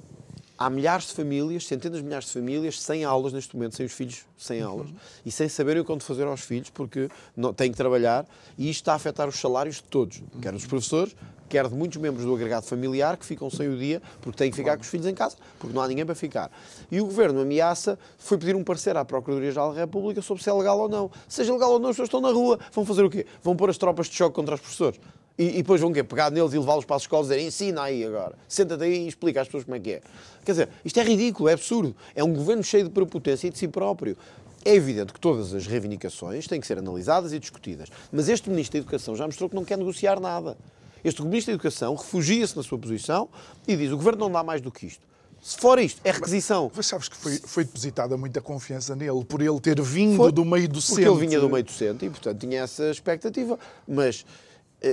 [0.57, 3.91] Há milhares de famílias, centenas de milhares de famílias, sem aulas neste momento, sem os
[3.91, 4.69] filhos sem uhum.
[4.69, 4.89] aulas,
[5.25, 8.25] e sem saberem o que fazer aos filhos, porque não, têm que trabalhar,
[8.57, 10.41] e isto está a afetar os salários de todos, uhum.
[10.41, 11.15] quer dos professores,
[11.49, 14.57] quer de muitos membros do agregado familiar que ficam sem o dia porque têm que
[14.57, 16.51] ficar com os filhos em casa, porque não há ninguém para ficar.
[16.91, 20.53] E o Governo ameaça, foi pedir um parecer à Procuradoria-Geral da República sobre se é
[20.53, 21.09] legal ou não.
[21.27, 23.25] Seja legal ou não, as pessoas estão na rua, vão fazer o quê?
[23.41, 24.99] Vão pôr as tropas de choque contra os professores.
[25.37, 26.03] E, e depois vão quê?
[26.03, 29.07] Pegar neles e levá-los para as escolas e dizer ensina aí agora, senta-te aí e
[29.07, 30.01] explica às pessoas como é que é.
[30.43, 31.95] Quer dizer, isto é ridículo, é absurdo.
[32.15, 34.17] É um governo cheio de prepotência e de si próprio.
[34.65, 37.89] É evidente que todas as reivindicações têm que ser analisadas e discutidas.
[38.11, 40.57] Mas este Ministro da Educação já mostrou que não quer negociar nada.
[41.03, 43.29] Este Ministro da Educação refugia-se na sua posição
[43.67, 45.05] e diz o Governo não dá mais do que isto.
[45.41, 46.71] Se for isto, é requisição.
[46.75, 50.43] Mas sabes que foi, foi depositada muita confiança nele, por ele ter vindo foi, do
[50.43, 50.95] meio docente.
[50.95, 53.57] Porque ele vinha do meio docente e, portanto, tinha essa expectativa.
[53.87, 54.25] Mas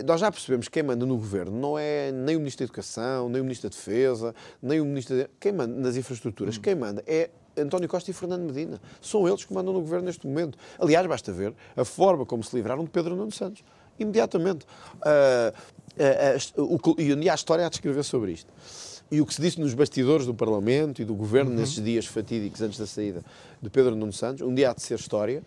[0.07, 3.29] nós já percebemos que quem manda no governo não é nem o Ministro da Educação,
[3.29, 5.16] nem o Ministro da Defesa, nem o Ministro.
[5.16, 5.29] De...
[5.38, 6.61] Quem manda nas infraestruturas, hum.
[6.61, 8.81] quem manda é António Costa e Fernando Medina.
[9.01, 10.59] São eles que mandam no governo neste momento.
[10.79, 13.62] Aliás, basta ver a forma como se livraram de Pedro Nuno Santos.
[13.99, 14.66] Imediatamente.
[14.97, 15.53] Uh,
[16.59, 18.53] uh, uh, o, e a história há de escrever sobre isto.
[19.11, 21.59] E o que se disse nos bastidores do Parlamento e do Governo uhum.
[21.59, 23.23] nesses dias fatídicos antes da saída
[23.62, 25.42] de Pedro Nuno Santos, um dia há de ser história,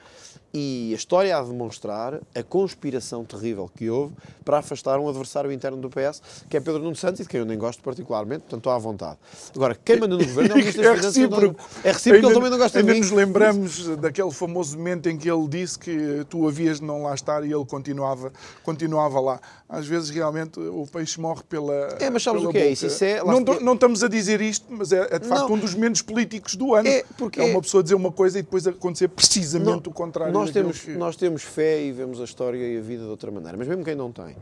[0.53, 5.77] e a história de demonstrar a conspiração terrível que houve para afastar um adversário interno
[5.77, 8.59] do PS, que é Pedro Nuno Santos, e de quem eu nem gosto particularmente, portanto
[8.59, 9.17] estou à vontade.
[9.55, 11.17] Agora, quem manda no governo é o Ministro das Finanças.
[11.17, 11.69] É recíproco.
[11.83, 12.99] É recíproco, ele também não gosta de mim.
[12.99, 17.13] nos lembramos daquele famoso momento em que ele disse que tu havias de não lá
[17.13, 18.31] estar e ele continuava,
[18.63, 19.41] continuava lá.
[19.69, 22.87] Às vezes, realmente, o peixe morre pela É, mas sabes o que é isso?
[22.87, 25.55] isso é, não, não, estamos a dizer isto, mas é, é de facto não.
[25.55, 26.87] um dos menos políticos do ano.
[26.87, 30.33] É, porque é uma pessoa dizer uma coisa e depois acontecer precisamente não, o contrário.
[30.33, 30.91] Nós temos, que...
[30.91, 33.83] nós temos fé e vemos a história e a vida de outra maneira, mas mesmo
[33.83, 34.35] quem não tem.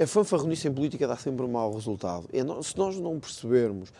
[0.00, 2.28] A fanfarronice em política dá sempre um mau resultado.
[2.32, 3.92] É, se nós não percebermos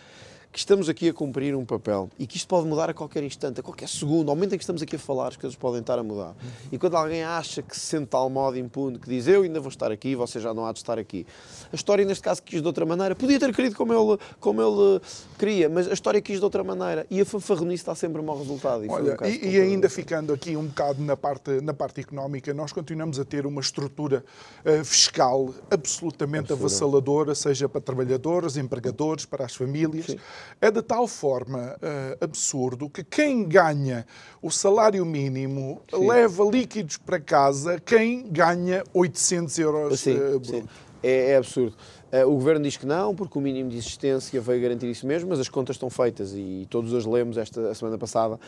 [0.51, 3.61] que estamos aqui a cumprir um papel e que isto pode mudar a qualquer instante,
[3.61, 5.99] a qualquer segundo, ao momento em que estamos aqui a falar, as coisas podem estar
[5.99, 6.35] a mudar.
[6.73, 9.61] E quando alguém acha que se sente de tal modo impune, que diz eu ainda
[9.61, 11.27] vou estar aqui, você já não há de estar aqui.
[11.71, 13.15] A história, neste caso, quis de outra maneira.
[13.15, 15.01] Podia ter querido como ele, como ele
[15.39, 17.07] queria, mas a história quis de outra maneira.
[17.11, 18.85] E a fanfarronice dá sempre um mau resultado.
[18.85, 22.55] E, Olha, um e, e ainda ficando aqui um bocado na parte, na parte económica,
[22.55, 24.25] nós continuamos a ter uma estrutura
[24.65, 26.65] uh, fiscal absolutamente Absurdo.
[26.65, 30.07] avassaladora, seja para trabalhadores, empregadores, para as famílias.
[30.07, 30.19] Sim
[30.61, 34.07] é de tal forma uh, absurdo que quem ganha
[34.43, 36.07] o salário mínimo sim.
[36.07, 40.65] leva líquidos para casa quem ganha 800 euros sim, uh, sim.
[41.03, 41.77] É, é, absurdo.
[42.13, 45.29] Uh, o governo diz que não, porque o mínimo de existência veio garantir isso mesmo,
[45.29, 48.39] mas as contas estão feitas e todos as lemos esta semana passada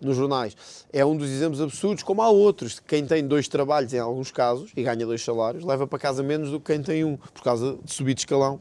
[0.00, 0.56] nos jornais.
[0.92, 2.80] É um dos exemplos absurdos, como há outros.
[2.80, 6.50] Quem tem dois trabalhos, em alguns casos, e ganha dois salários, leva para casa menos
[6.50, 8.60] do que quem tem um, por causa de subir de escalão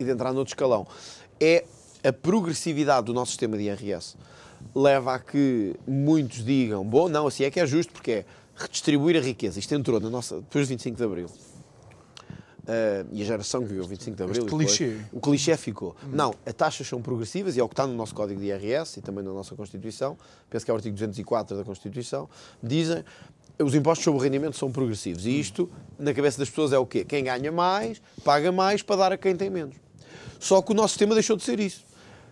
[0.00, 0.86] e de entrar noutro escalão.
[1.40, 1.64] É
[2.02, 4.16] a progressividade do nosso sistema de IRS
[4.74, 8.24] leva a que muitos digam, bom, não, assim é que é justo, porque é
[8.56, 9.58] redistribuir a riqueza.
[9.58, 11.26] Isto entrou na nossa, depois do 25 de Abril.
[12.68, 14.44] Uh, e a geração que o 25 de Abril.
[14.44, 14.98] Depois, clichê.
[15.10, 15.96] O clichê ficou.
[16.04, 16.10] Hum.
[16.12, 18.98] Não, as taxas são progressivas e é o que está no nosso Código de IRS
[18.98, 20.18] e também na nossa Constituição,
[20.50, 22.28] penso que é o artigo 204 da Constituição,
[22.62, 23.02] dizem
[23.58, 25.24] os impostos sobre o rendimento são progressivos.
[25.24, 27.04] E isto, na cabeça das pessoas, é o quê?
[27.04, 29.76] Quem ganha mais, paga mais para dar a quem tem menos.
[30.38, 31.87] Só que o nosso sistema deixou de ser isso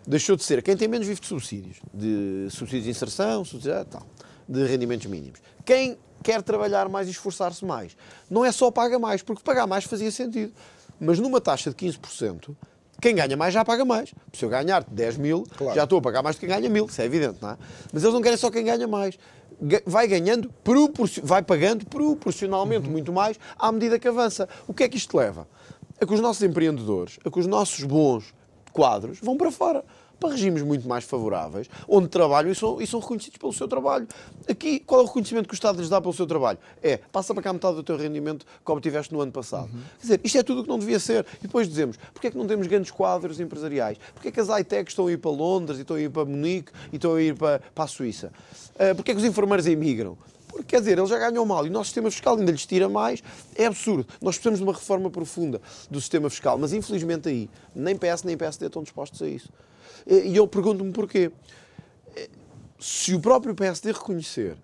[0.06, 4.06] deixou de ser quem tem menos vive de subsídios, de subsídios de inserção, subsídios, tal,
[4.48, 5.40] de rendimentos mínimos.
[5.64, 7.96] Quem quer trabalhar mais e esforçar-se mais,
[8.30, 10.52] não é só paga mais, porque pagar mais fazia sentido.
[10.98, 12.56] Mas numa taxa de 15%,
[13.00, 14.14] quem ganha mais já paga mais.
[14.32, 15.74] Se eu ganhar 10 mil, claro.
[15.74, 17.56] já estou a pagar mais do que quem ganha mil, isso é evidente, não é?
[17.92, 19.18] Mas eles não querem só quem ganha mais.
[19.86, 20.52] Vai ganhando,
[21.22, 22.92] vai pagando proporcionalmente uhum.
[22.92, 24.48] muito mais à medida que avança.
[24.66, 25.48] O que é que isto leva?
[26.00, 28.34] A que os nossos empreendedores, a que os nossos bons
[28.76, 29.82] quadros vão para fora
[30.18, 34.06] para regimes muito mais favoráveis, onde trabalham e são, e são reconhecidos pelo seu trabalho.
[34.48, 36.58] Aqui, qual é o reconhecimento que o Estado lhes dá pelo seu trabalho?
[36.82, 39.68] É, passa para cá metade do teu rendimento que obtiveste no ano passado.
[39.72, 39.82] Uhum.
[39.98, 41.26] Quer dizer, isto é tudo o que não devia ser.
[41.38, 43.98] E depois dizemos, porquê é que não temos grandes quadros empresariais?
[44.14, 46.24] Porquê é que as high-techs estão a ir para Londres, e estão a ir para
[46.24, 48.32] Munique, e estão a ir para, para a Suíça?
[48.74, 50.16] Uh, porquê é que os enfermeiros emigram?
[50.56, 52.88] Porque, quer dizer, eles já ganham mal e o nosso sistema fiscal ainda lhes tira
[52.88, 53.22] mais.
[53.54, 54.06] É absurdo.
[54.22, 58.38] Nós precisamos de uma reforma profunda do sistema fiscal, mas infelizmente aí nem PS nem
[58.38, 59.50] PSD estão dispostos a isso.
[60.06, 61.30] E eu pergunto-me porquê.
[62.80, 64.56] Se o próprio PSD reconhecer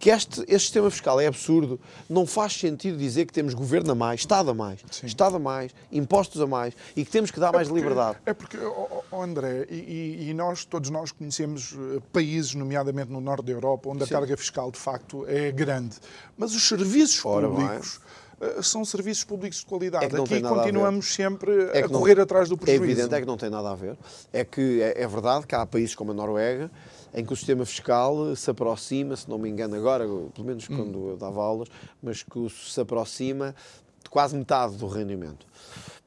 [0.00, 3.94] que este, este sistema fiscal é absurdo, não faz sentido dizer que temos governo a
[3.94, 5.06] mais, Estado a mais, Sim.
[5.06, 8.18] Estado a mais, impostos a mais e que temos que dar é mais porque, liberdade.
[8.24, 13.20] É porque, oh, oh André, e, e, nós, todos nós conhecemos eh, países, nomeadamente no
[13.20, 14.14] norte da Europa, onde Sim.
[14.14, 15.96] a carga fiscal de facto é grande,
[16.36, 17.98] mas os serviços Ora públicos.
[17.98, 18.10] Bem
[18.40, 20.04] eh, são serviços públicos de qualidade.
[20.06, 22.84] É Aqui continuamos sempre é a correr não, atrás do prejuízo.
[22.84, 23.98] É evidente, é que não tem nada a ver.
[24.32, 26.70] É que é, é verdade que há países como a Noruega
[27.14, 30.76] em que o sistema fiscal se aproxima, se não me engano agora, pelo menos hum.
[30.76, 31.68] quando eu dava aulas,
[32.02, 33.54] mas que se aproxima
[34.02, 35.46] de quase metade do rendimento.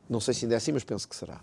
[0.10, 1.42] Não sei se ainda é assim, mas penso que será.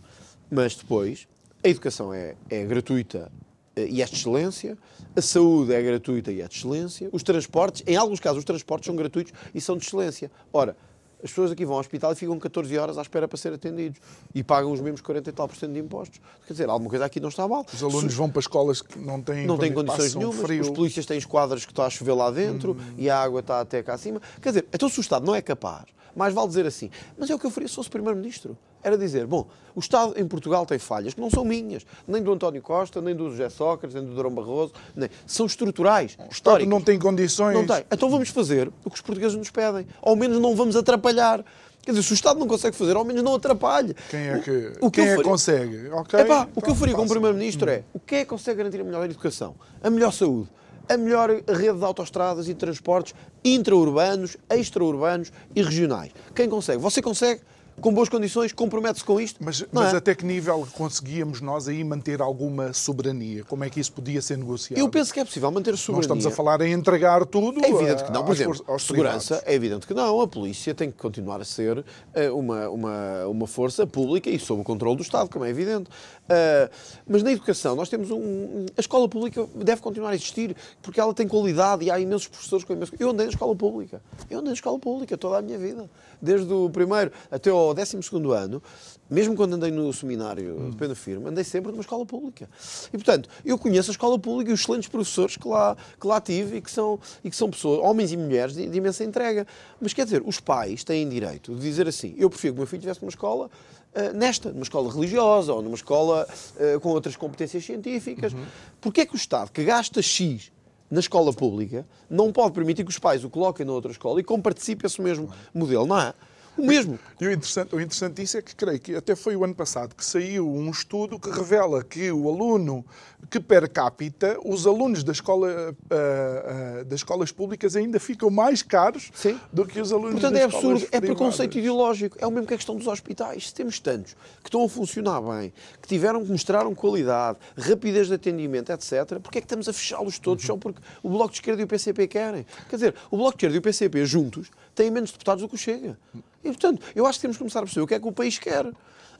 [0.51, 1.27] Mas depois,
[1.62, 3.31] a educação é, é gratuita
[3.77, 4.77] eh, e é de excelência,
[5.14, 8.87] a saúde é gratuita e é de excelência, os transportes, em alguns casos, os transportes
[8.87, 10.31] são gratuitos e são de excelência.
[10.53, 10.77] Ora,
[11.22, 14.00] As pessoas aqui vão ao hospital e ficam 14 horas à espera para ser atendidos
[14.35, 16.20] e pagam os mesmos 40 e tal por cento de impostos.
[16.46, 17.64] Quer dizer, alguma coisa aqui não está mal.
[17.72, 20.62] Os alunos vão para escolas que não têm, não têm condições nenhumas, frio.
[20.62, 22.94] os polícias têm esquadras que está a chover lá dentro hum.
[22.96, 24.20] e a água está até cá acima.
[24.40, 25.85] Quer dizer, então se o Estado não é capaz,
[26.20, 29.26] mais vale dizer assim, mas é o que eu faria se fosse Primeiro-Ministro era dizer,
[29.26, 33.00] bom, o Estado em Portugal tem falhas que não são minhas, nem do António Costa,
[33.00, 36.68] nem do José Sócrates, nem do Durão Barroso, nem, são estruturais, o históricas.
[36.68, 37.54] não tem condições.
[37.54, 37.85] Não tem.
[37.90, 39.87] Então vamos fazer o que os portugueses nos pedem.
[40.02, 41.44] Ao menos não vamos atrapalhar.
[41.83, 43.94] Quer dizer, se o Estado não consegue fazer, ao menos não atrapalhe.
[44.11, 45.88] Quem é que, o, o que quem é consegue?
[45.88, 48.80] Okay, Epá, o que eu faria como Primeiro-Ministro é, o que é que consegue garantir
[48.80, 50.50] a melhor educação, a melhor saúde,
[50.90, 56.12] a melhor rede de autoestradas e transportes intraurbanos, extraurbanos e regionais.
[56.35, 56.79] Quem consegue?
[56.83, 57.40] Você consegue?
[57.81, 59.42] com boas condições, compromete-se com isto.
[59.42, 59.96] Mas, mas é?
[59.96, 63.42] até que nível conseguíamos nós aí manter alguma soberania?
[63.44, 64.79] Como é que isso podia ser negociado?
[64.79, 65.96] Eu penso que é possível manter soberania.
[65.96, 67.64] Nós estamos a falar em entregar tudo.
[67.64, 68.24] É evidente que não.
[68.24, 69.53] Por exemplo, aos segurança, privados.
[69.53, 70.20] é evidente que não.
[70.20, 74.61] A polícia tem que continuar a ser eh, uma, uma, uma força pública e sob
[74.61, 75.88] o controle do Estado, como é evidente.
[76.30, 76.70] Uh,
[77.08, 78.66] mas na educação, nós temos um.
[78.76, 82.64] A escola pública deve continuar a existir porque ela tem qualidade e há imensos professores
[82.64, 82.94] com imensos.
[83.00, 84.00] Eu andei na escola pública.
[84.30, 85.90] Eu andei na escola pública toda a minha vida.
[86.22, 88.62] Desde o primeiro até ao décimo segundo ano,
[89.10, 90.70] mesmo quando andei no seminário hum.
[90.70, 92.48] de Pena Firme, andei sempre numa escola pública.
[92.92, 96.20] E, portanto, eu conheço a escola pública e os excelentes professores que lá, que lá
[96.20, 99.44] tive e que, são, e que são pessoas, homens e mulheres, de, de imensa entrega.
[99.80, 102.66] Mas, quer dizer, os pais têm direito de dizer assim: eu prefiro que o meu
[102.68, 103.50] filho estivesse numa escola
[103.92, 108.33] Uh, nesta, numa escola religiosa ou numa escola uh, com outras competências científicas.
[108.33, 108.44] Uhum.
[108.81, 110.53] Porque é que o Estado, que gasta X
[110.88, 114.22] na escola pública, não pode permitir que os pais o coloquem na outra escola e
[114.22, 115.87] comparticipe esse mesmo modelo?
[115.87, 116.14] Não é?
[116.56, 116.98] O mesmo.
[117.20, 119.94] E o interessante, o interessante disso é que creio que até foi o ano passado
[119.94, 122.84] que saiu um estudo que revela que o aluno
[123.28, 128.62] que per capita, os alunos da escola, uh, uh, das escolas públicas ainda ficam mais
[128.62, 129.38] caros Sim.
[129.52, 132.16] do que os alunos Portanto, das é absurdo, é preconceito ideológico.
[132.18, 133.48] É o mesmo que a questão dos hospitais.
[133.48, 138.14] Se temos tantos que estão a funcionar bem, que tiveram que mostraram qualidade, rapidez de
[138.14, 140.54] atendimento, etc., porque é que estamos a fechá-los todos uhum.
[140.54, 142.46] só porque o Bloco de Esquerda e o PCP querem?
[142.68, 145.54] Quer dizer, o Bloco de Esquerda e o PCP juntos têm menos deputados do que
[145.54, 145.98] o Chega.
[146.42, 148.12] E, portanto, eu acho que temos que começar a perceber o que é que o
[148.12, 148.66] país quer.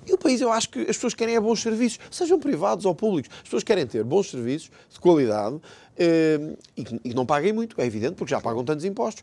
[0.07, 2.95] E o país, eu acho que as pessoas querem é bons serviços, sejam privados ou
[2.95, 3.31] públicos.
[3.37, 5.61] As pessoas querem ter bons serviços, de qualidade,
[5.99, 9.23] eh, e, que, e que não paguem muito, é evidente, porque já pagam tantos impostos.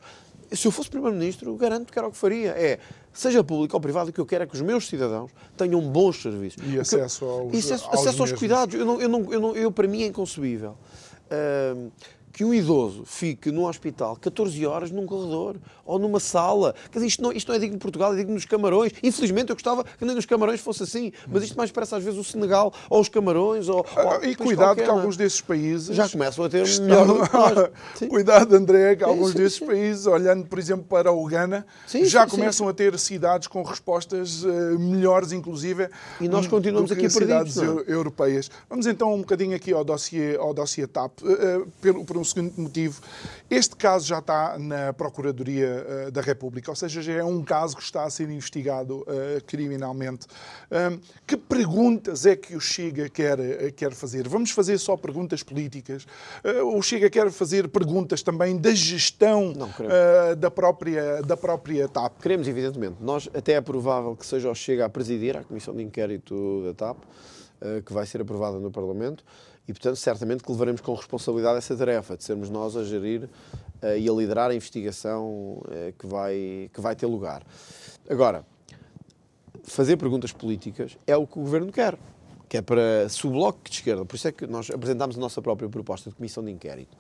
[0.52, 2.52] Se eu fosse Primeiro-Ministro, garanto que era o que faria.
[2.52, 2.80] É,
[3.12, 6.22] seja público ou privado, o que eu quero é que os meus cidadãos tenham bons
[6.22, 6.64] serviços.
[6.66, 8.76] E acesso aos, e acesso, aos, acesso aos cuidados.
[8.76, 10.78] Eu, não, eu, não, eu, não, eu, para mim, é inconcebível.
[11.26, 11.92] Uh,
[12.38, 16.76] que um idoso fique num hospital 14 horas num corredor ou numa sala.
[16.92, 18.92] Quer dizer, isto não, isto não é digno de Portugal, é digno dos Camarões.
[19.02, 22.20] Infelizmente, eu gostava que nem nos Camarões fosse assim, mas isto mais parece às vezes
[22.20, 23.68] o Senegal ou os Camarões.
[23.68, 25.18] Ou, ou ah, e cuidado qualquer, que alguns é?
[25.18, 26.86] desses países já começam a ter estão...
[26.86, 27.72] melhor.
[28.08, 29.66] cuidado, André, que sim, alguns sim, desses sim.
[29.66, 31.66] países, olhando por exemplo para o Ghana,
[32.04, 35.90] já começam a ter cidades com respostas uh, melhores, inclusive.
[36.22, 37.54] E nós continuamos aqui perdidos.
[37.54, 37.80] Cidades não?
[37.88, 38.52] europeias.
[38.70, 42.54] Vamos então um bocadinho aqui ao dossiê, ao dossiê TAP, uh, pelo, por um segundo
[42.58, 43.02] motivo.
[43.50, 47.76] Este caso já está na Procuradoria uh, da República, ou seja, já é um caso
[47.76, 50.28] que está a ser investigado uh, criminalmente.
[51.26, 54.28] Que perguntas é que o Chega quer, uh, quer fazer?
[54.28, 56.06] Vamos fazer só perguntas políticas?
[56.64, 59.54] o Chega quer fazer perguntas também da gestão
[60.38, 62.22] da, própria, da própria TAP?
[62.22, 62.98] Queremos, evidentemente.
[63.02, 66.74] Nós, até é provável que seja o Chega a presidir a Comissão de Inquérito da
[66.74, 66.98] TAP,
[67.86, 69.24] que vai ser aprovada no Parlamento.
[69.68, 73.98] E, portanto, certamente que levaremos com responsabilidade essa tarefa, de sermos nós a gerir uh,
[73.98, 77.44] e a liderar a investigação uh, que, vai, que vai ter lugar.
[78.10, 78.46] Agora,
[79.64, 81.98] fazer perguntas políticas é o que o Governo quer.
[82.50, 85.20] Que é para, se o Bloco de Esquerda, por isso é que nós apresentámos a
[85.20, 86.96] nossa própria proposta de comissão de inquérito,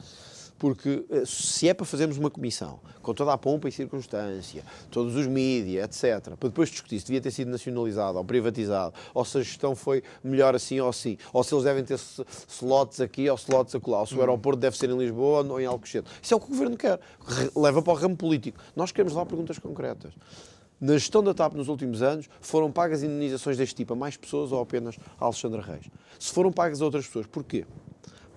[0.57, 5.15] porque eh, se é para fazermos uma comissão com toda a pompa e circunstância, todos
[5.15, 9.37] os mídias, etc., para depois discutir se devia ter sido nacionalizado ou privatizado, ou se
[9.37, 11.99] a gestão foi melhor assim ou assim, ou se eles devem ter
[12.49, 15.65] slots aqui ou slots acolá, ou se o aeroporto deve ser em Lisboa ou em
[15.65, 16.09] Alcochete.
[16.21, 16.99] Isso é o que o Governo quer.
[17.55, 18.59] Leva para o ramo político.
[18.75, 20.13] Nós queremos lá perguntas concretas.
[20.79, 24.51] Na gestão da TAP nos últimos anos, foram pagas indenizações deste tipo a mais pessoas
[24.51, 25.85] ou apenas a Alexandre Reis?
[26.19, 27.65] Se foram pagas a outras pessoas, porquê?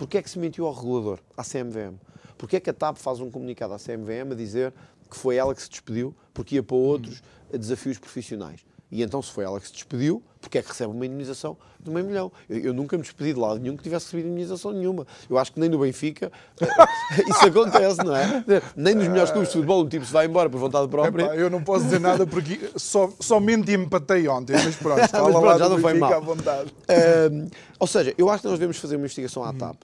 [0.01, 1.95] Porquê é que se mentiu ao regulador, à CMVM?
[2.39, 4.73] Porquê é que a TAP faz um comunicado à CMVM a dizer
[5.11, 8.65] que foi ela que se despediu porque ia para outros desafios profissionais?
[8.91, 11.91] E então, se foi ela que se despediu, porque é que recebe uma indenização de
[11.91, 12.33] meio milhão?
[12.49, 15.07] Eu, eu, nunca me despedi de lado nenhum que tivesse recebido indenização nenhuma.
[15.29, 16.33] Eu acho que nem no Benfica
[17.29, 18.43] isso acontece, não é?
[18.75, 21.25] Nem nos melhores clubes de futebol um tipo se vai embora por vontade própria.
[21.25, 25.59] Epá, eu não posso dizer nada porque só, somente empatei ontem, mas pronto, mas pronto
[25.59, 26.15] já não foi mal.
[26.15, 26.71] à vontade.
[26.71, 29.77] Uh, ou seja, eu acho que nós devemos fazer uma investigação à TAP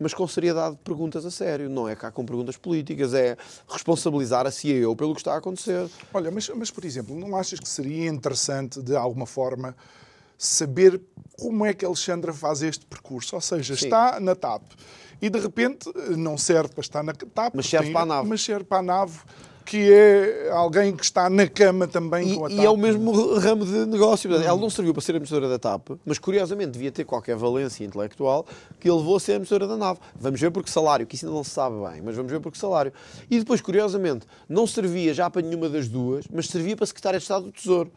[0.00, 1.68] mas com seriedade de perguntas a sério.
[1.68, 3.36] Não é cá com perguntas políticas, é
[3.68, 5.88] responsabilizar a eu pelo que está a acontecer.
[6.12, 9.76] Olha, mas, mas por exemplo, não achas que seria interessante, de alguma forma,
[10.38, 11.00] saber
[11.38, 13.34] como é que a Alexandra faz este percurso?
[13.34, 13.84] Ou seja, Sim.
[13.84, 14.62] está na TAP
[15.20, 18.28] e de repente não serve para estar na TAP, mas serve tem, para a nave.
[18.28, 19.18] Mas serve para a nave
[19.70, 22.58] que é alguém que está na cama também e, com a TAP.
[22.58, 24.34] E é o mesmo ramo de negócio.
[24.34, 28.44] Ela não serviu para ser administradora da TAP, mas curiosamente devia ter qualquer valência intelectual
[28.80, 30.00] que ele levou a ser administradora da nave.
[30.16, 32.58] Vamos ver porque salário, que isso ainda não se sabe bem, mas vamos ver porque
[32.58, 32.92] salário.
[33.30, 37.22] E depois, curiosamente, não servia já para nenhuma das duas, mas servia para secretária de
[37.22, 37.92] Estado do Tesouro.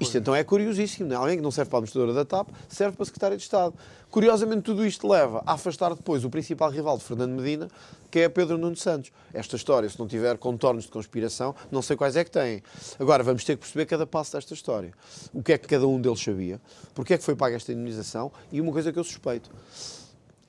[0.00, 1.08] Isto então é curiosíssimo.
[1.08, 1.18] Não é?
[1.18, 3.74] Alguém que não serve para a administradora da TAP serve para a secretária de Estado.
[4.10, 7.68] Curiosamente, tudo isto leva a afastar depois o principal rival de Fernando Medina,
[8.10, 9.12] que é Pedro Nuno Santos.
[9.32, 12.62] Esta história, se não tiver contornos de conspiração, não sei quais é que têm.
[12.98, 14.92] Agora, vamos ter que perceber cada passo desta história.
[15.32, 16.60] O que é que cada um deles sabia,
[16.94, 19.50] porque é que foi paga esta indemnização e uma coisa que eu suspeito.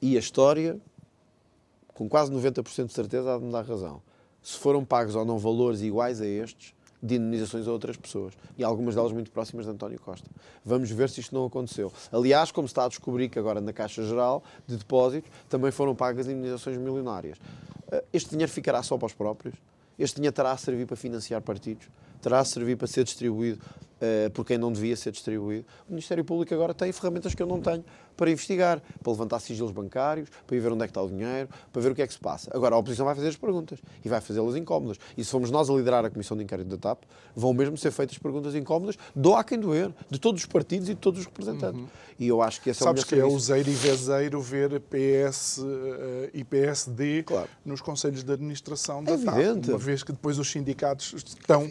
[0.02, 0.80] E a história,
[1.94, 4.02] com quase 90% de certeza, há de me dar razão.
[4.42, 8.34] Se foram pagos ou não valores iguais a estes, de indemnizações a outras pessoas.
[8.58, 10.30] E algumas delas muito próximas de António Costa.
[10.64, 11.92] Vamos ver se isto não aconteceu.
[12.12, 15.96] Aliás, como se está a descobrir que agora na Caixa Geral de Depósitos também foram
[15.96, 17.38] pagas indemnizações milionárias.
[17.92, 19.56] Eh, este dinheiro ficará só para os próprios?
[19.98, 21.88] Este dinheiro terá a servir para financiar partidos?
[22.22, 23.60] Terá a servir para ser distribuído
[24.02, 25.66] uh, por quem não devia ser distribuído?
[25.88, 27.84] O Ministério Público agora tem ferramentas que eu não tenho
[28.18, 31.50] para investigar, para levantar sigilos bancários, para ir ver onde é que está o dinheiro,
[31.72, 32.52] para ver o que é que se passa.
[32.54, 34.98] Agora, a oposição vai fazer as perguntas e vai fazê-las incómodas.
[35.18, 37.04] E se formos nós a liderar a Comissão de Inquérito da TAP,
[37.36, 40.94] vão mesmo ser feitas perguntas incómodas, do a quem doer, de todos os partidos e
[40.94, 41.82] de todos os representantes.
[41.82, 41.88] Uhum.
[42.20, 45.66] E eu acho que essa Sabes é que é useiro e vezeiro ver PS uh,
[45.66, 47.50] eh, e PSD claro.
[47.66, 51.68] nos conselhos de administração da é TAP, uma vez que depois os sindicatos estão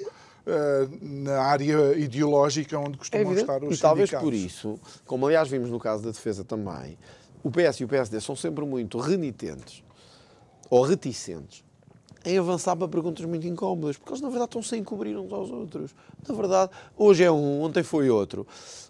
[1.00, 5.70] na área ideológica onde costumam é estar os e talvez por isso, como aliás vimos
[5.70, 6.98] no caso da defesa também,
[7.42, 9.82] o PS e o PSD são sempre muito renitentes
[10.68, 11.64] ou reticentes
[12.24, 15.50] em avançar para perguntas muito incómodas, porque eles na verdade estão sem cobrir uns aos
[15.50, 15.94] outros.
[16.28, 18.46] Na verdade, hoje é um, ontem foi outro.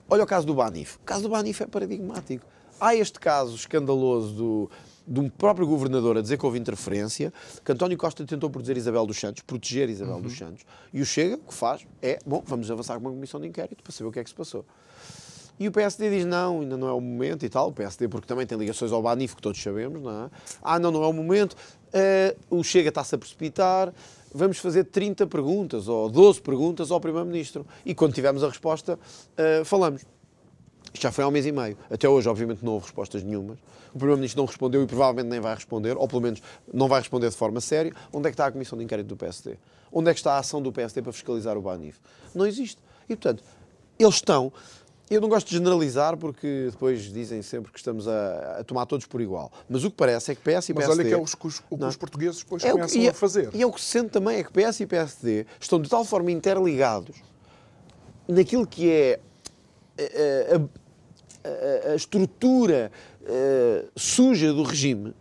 [0.09, 0.97] Olha o caso do Banif.
[0.97, 2.45] O caso do Banif é paradigmático.
[2.81, 4.71] Há este caso escandaloso do,
[5.07, 7.33] de um próprio governador a dizer que houve interferência,
[7.65, 10.23] que António Costa tentou proteger Isabel dos Santos, proteger Isabel uhum.
[10.23, 13.41] dos Santos, e o Chega, o que faz, é, bom, vamos avançar com uma comissão
[13.41, 14.65] de inquérito para saber o que é que se passou.
[15.61, 17.69] E o PSD diz não, ainda não é o momento e tal.
[17.69, 20.31] O PSD, porque também tem ligações ao Banif, que todos sabemos, não é?
[20.63, 21.55] Ah, não, não é o momento.
[22.51, 23.93] Uh, o Chega está-se a precipitar.
[24.33, 27.67] Vamos fazer 30 perguntas ou 12 perguntas ao Primeiro-Ministro.
[27.85, 30.03] E quando tivermos a resposta, uh, falamos.
[30.93, 31.77] Isto já foi há um mês e meio.
[31.91, 33.59] Até hoje, obviamente, não houve respostas nenhumas.
[33.95, 37.29] O Primeiro-Ministro não respondeu e provavelmente nem vai responder, ou pelo menos não vai responder
[37.31, 37.93] de forma séria.
[38.13, 39.57] Onde é que está a Comissão de Inquérito do PSD?
[39.93, 41.99] Onde é que está a ação do PSD para fiscalizar o Banif?
[42.35, 42.79] Não existe.
[43.09, 43.43] E, portanto,
[43.99, 44.53] eles estão.
[45.11, 49.07] Eu não gosto de generalizar porque depois dizem sempre que estamos a, a tomar todos
[49.07, 49.51] por igual.
[49.69, 50.75] Mas o que parece é que PS e PSD...
[50.75, 51.35] Mas olha que é os,
[51.69, 53.51] o que os portugueses depois é começam que, a fazer.
[53.53, 56.05] E é o que se sente também, é que PS e PSD estão de tal
[56.05, 57.17] forma interligados
[58.29, 59.21] naquilo que é
[60.55, 62.91] a, a, a, estrutura
[63.23, 65.15] uh, suja do regime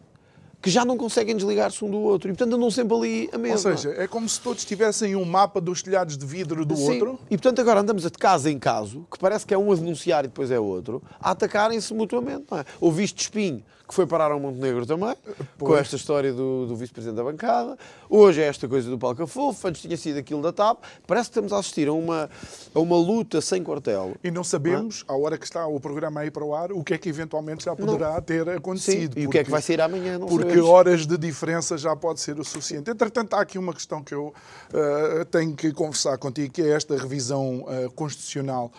[0.61, 3.71] que já não conseguem desligar-se um do outro e, portanto, andam sempre ali a mesma.
[3.71, 6.91] Ou seja, é como se todos tivessem um mapa dos telhados de vidro do Sim.
[6.91, 7.19] outro.
[7.31, 10.25] E, portanto, agora andamos de caso em caso, que parece que é um a denunciar
[10.25, 12.45] e depois é outro, a atacarem-se mutuamente.
[12.51, 12.65] Não é?
[12.81, 15.15] Ouviste espinho que foi parar ao Montenegro também,
[15.57, 15.71] pois.
[15.71, 17.75] com esta história do, do vice-presidente da bancada.
[18.07, 20.83] Hoje é esta coisa do Palca Fofo, antes tinha sido aquilo da TAP.
[21.07, 22.29] Parece que estamos a assistir a uma,
[22.75, 24.15] a uma luta sem quartel.
[24.23, 25.17] E não sabemos, não é?
[25.17, 27.65] à hora que está o programa aí para o ar, o que é que eventualmente
[27.65, 28.21] já poderá não.
[28.21, 29.15] ter acontecido.
[29.15, 29.21] Sim.
[29.21, 30.69] E porque, o que é que vai sair amanhã, não Porque sabemos.
[30.69, 32.91] horas de diferença já pode ser o suficiente.
[32.91, 36.95] Entretanto, há aqui uma questão que eu uh, tenho que conversar contigo, que é esta
[36.95, 38.71] revisão uh, constitucional.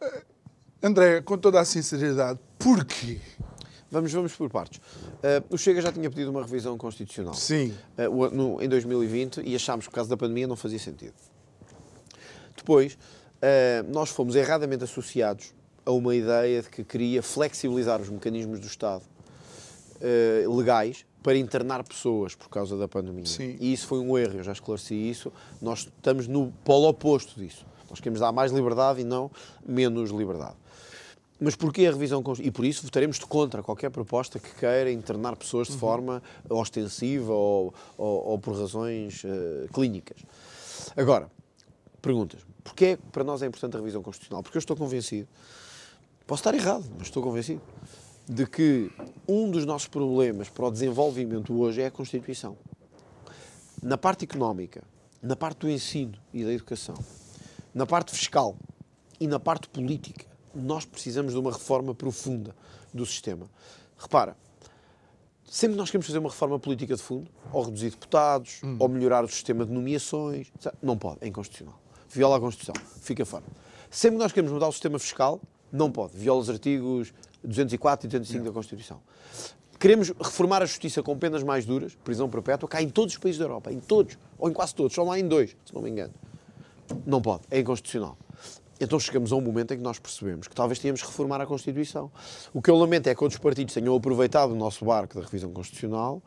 [0.00, 0.22] Uh,
[0.80, 3.18] André, com toda a sinceridade, porquê?
[3.90, 4.78] Vamos, vamos por partes.
[4.78, 7.34] Uh, o Chega já tinha pedido uma revisão constitucional.
[7.34, 7.74] Sim.
[7.96, 11.14] Uh, no, em 2020 e achámos que por causa da pandemia não fazia sentido.
[12.56, 15.54] Depois, uh, nós fomos erradamente associados
[15.86, 19.04] a uma ideia de que queria flexibilizar os mecanismos do Estado
[20.48, 23.26] legais para internar pessoas por causa da pandemia.
[23.26, 23.56] Sim.
[23.58, 25.32] E isso foi um erro, eu já esclareci isso.
[25.60, 27.66] Nós estamos no polo oposto disso.
[27.90, 29.30] Nós queremos dar mais liberdade e não
[29.66, 30.56] menos liberdade.
[31.40, 35.68] Mas porquê a revisão E por isso votaremos contra qualquer proposta que queira internar pessoas
[35.68, 35.78] de uhum.
[35.78, 40.18] forma ostensiva ou, ou, ou por razões uh, clínicas.
[40.96, 41.30] Agora,
[42.02, 42.40] perguntas.
[42.64, 44.42] Porquê é para nós é importante a revisão constitucional?
[44.42, 45.28] Porque eu estou convencido,
[46.26, 47.62] posso estar errado, mas estou convencido,
[48.28, 48.90] de que
[49.26, 52.56] um dos nossos problemas para o desenvolvimento hoje é a Constituição.
[53.82, 54.82] Na parte económica,
[55.22, 56.96] na parte do ensino e da educação,
[57.72, 58.56] na parte fiscal
[59.18, 62.54] e na parte política, nós precisamos de uma reforma profunda
[62.92, 63.48] do sistema.
[63.98, 64.36] Repara,
[65.44, 68.76] sempre que nós queremos fazer uma reforma política de fundo, ou reduzir deputados, hum.
[68.78, 71.78] ou melhorar o sistema de nomeações, não pode, é inconstitucional.
[72.08, 73.44] Viola a Constituição, fica fora.
[73.90, 75.40] Sempre que nós queremos mudar o sistema fiscal,
[75.72, 77.12] não pode, viola os artigos
[77.44, 79.00] 204 e 205 da Constituição.
[79.78, 83.38] Queremos reformar a justiça com penas mais duras, prisão perpétua, cá em todos os países
[83.38, 85.90] da Europa, em todos, ou em quase todos, só lá em dois, se não me
[85.90, 86.12] engano.
[87.06, 88.18] Não pode, é inconstitucional.
[88.80, 91.46] Então chegamos a um momento em que nós percebemos que talvez tenhamos que reformar a
[91.46, 92.10] Constituição.
[92.52, 95.50] O que eu lamento é que outros partidos tenham aproveitado o nosso barco da revisão
[95.52, 96.22] constitucional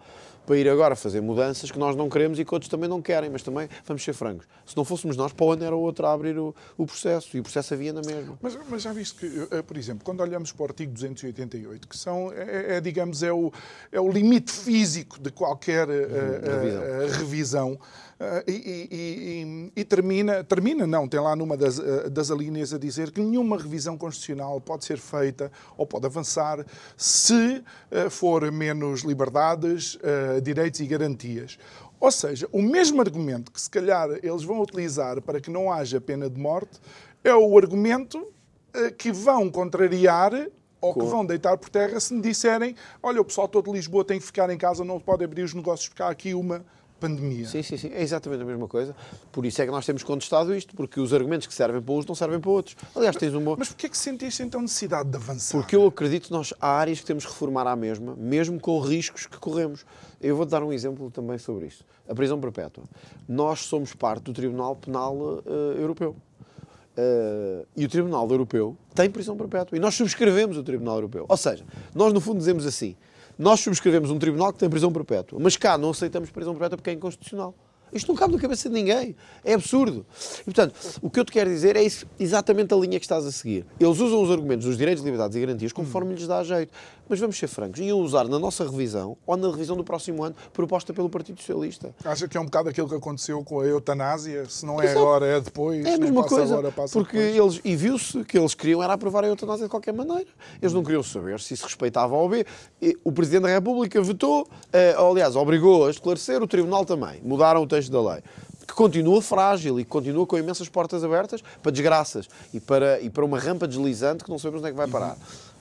[0.46, 3.30] para ir agora fazer mudanças que nós não queremos e que outros também não querem,
[3.30, 6.14] mas também, vamos ser francos, se não fôssemos nós, para onde era o outro a
[6.14, 8.38] abrir o, o processo, e o processo havia na mesma.
[8.42, 11.98] Mas, mas, já viste que, eh, por exemplo, quando olhamos para o artigo 288, que
[11.98, 13.52] são, é, é digamos, é o,
[13.92, 17.80] é o limite físico de qualquer uh, uh, revisão,
[18.22, 22.72] Uh, e, e, e, e, termina, termina não, tem lá numa das, uh, das alíneas
[22.72, 26.64] a dizer que nenhuma revisão constitucional pode ser feita ou pode avançar
[26.96, 27.34] se
[27.92, 29.98] uh, for menos liberdades,
[30.40, 31.58] direitos e garantias.
[32.00, 36.00] Ou seja, o mesmo argumento que se calhar eles vão utilizar para que não haja
[36.00, 36.80] pena de morte
[37.24, 38.26] é o argumento
[38.98, 40.32] que vão contrariar
[40.80, 44.04] ou que vão deitar por terra se me disserem olha, o pessoal todo de Lisboa
[44.04, 46.66] tem que ficar em casa, não pode abrir os negócios porque há aqui uma
[47.02, 47.48] pandemia.
[47.48, 47.90] Sim, sim, sim.
[47.92, 48.96] É exatamente a mesma coisa.
[49.32, 52.06] Por isso é que nós temos contestado isto, porque os argumentos que servem para uns
[52.06, 52.76] não servem para outros.
[52.96, 55.58] Aliás, tens um Mas porquê é que sentiste então necessidade de avançar?
[55.58, 58.80] Porque eu acredito que nós há áreas que temos que reformar à mesma, mesmo com
[58.80, 59.84] riscos que corremos.
[60.22, 61.84] Eu vou-te dar um exemplo também sobre isso.
[62.08, 62.84] A prisão perpétua.
[63.28, 65.44] Nós somos parte do Tribunal Penal uh,
[65.80, 66.16] Europeu.
[66.92, 69.78] Uh, e o Tribunal Europeu tem prisão perpétua.
[69.78, 71.26] E nós subscrevemos o Tribunal Europeu.
[71.28, 72.96] Ou seja, nós no fundo dizemos assim:
[73.42, 76.92] nós subscrevemos um tribunal que tem prisão perpétua, mas cá não aceitamos prisão perpétua porque
[76.92, 77.56] é inconstitucional.
[77.92, 79.16] Isto não cabe na cabeça de ninguém.
[79.44, 80.06] É absurdo.
[80.42, 83.26] E, portanto, o que eu te quero dizer é isso, exatamente a linha que estás
[83.26, 83.66] a seguir.
[83.80, 86.16] Eles usam os argumentos dos direitos, liberdades e garantias conforme hum.
[86.16, 86.72] lhes dá jeito.
[87.12, 90.34] Mas vamos ser francos, iam usar na nossa revisão ou na revisão do próximo ano
[90.54, 91.94] proposta pelo Partido Socialista.
[92.06, 94.46] Acha que é um bocado aquilo que aconteceu com a eutanásia?
[94.48, 95.00] Se não é Exato.
[95.02, 95.86] agora, é depois.
[95.86, 96.58] É a mesma coisa.
[96.58, 97.36] Agora, porque depois.
[97.36, 100.30] eles, e viu-se que eles queriam era aprovar a eutanásia de qualquer maneira.
[100.62, 102.46] Eles não queriam saber se isso respeitava ou B.
[103.04, 107.20] O Presidente da República vetou, eh, aliás, obrigou a esclarecer, o Tribunal também.
[107.26, 108.24] Mudaram o texto da lei
[108.66, 113.10] que continua frágil e que continua com imensas portas abertas para desgraças e para, e
[113.10, 115.18] para uma rampa deslizante que não sabemos onde é que vai parar.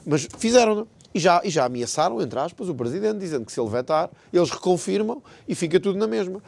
[0.07, 0.87] Mas fizeram-no.
[1.13, 4.49] E já, e já ameaçaram, entre aspas, o Presidente, dizendo que se ele vetar, eles
[4.49, 6.41] reconfirmam e fica tudo na mesma.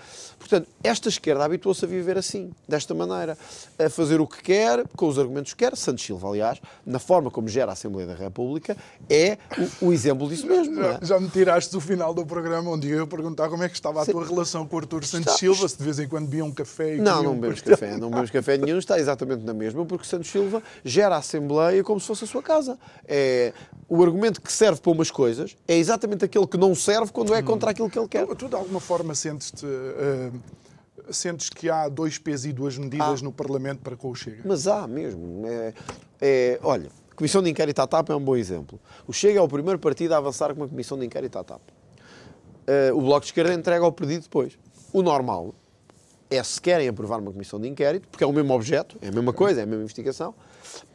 [0.42, 3.38] Portanto, esta esquerda habituou-se a viver assim, desta maneira,
[3.78, 5.76] a fazer o que quer, com os argumentos que quer.
[5.76, 8.76] Santos Silva, aliás, na forma como gera a Assembleia da República,
[9.08, 9.38] é
[9.80, 10.74] o, o exemplo disso mesmo.
[10.74, 10.98] Já, é?
[11.00, 14.02] já, me tiraste do final do programa, onde eu ia perguntar como é que estava
[14.02, 14.12] a Sim.
[14.12, 15.38] tua relação com o Artur Santos está...
[15.38, 18.10] Silva, se de vez em quando bebia um café e Não, não bebemos café, não
[18.10, 22.06] bebemos café nenhum, está exatamente na mesma, porque Santos Silva gera a Assembleia como se
[22.08, 22.76] fosse a sua casa.
[23.06, 23.52] É
[23.92, 27.42] o argumento que serve para umas coisas é exatamente aquele que não serve quando é
[27.42, 28.26] contra aquilo que ele quer.
[28.26, 29.66] Tu, tu de alguma forma sentes-te.
[29.66, 30.31] Uh,
[31.10, 34.42] sentes que há dois pesos e duas medidas no Parlamento para com o Chega?
[34.44, 35.46] Mas há mesmo.
[35.46, 35.74] É,
[36.20, 38.80] é, olha, a Comissão de Inquérito à TAP é um bom exemplo.
[39.06, 41.60] O Chega é o primeiro partido a avançar com uma Comissão de Inquérito à TAP.
[41.60, 44.56] Uh, o Bloco de Esquerda entrega ao pedido depois.
[44.92, 45.54] O normal
[46.30, 49.12] é, se querem aprovar uma Comissão de Inquérito, porque é o mesmo objeto, é a
[49.12, 50.34] mesma coisa, é a mesma investigação,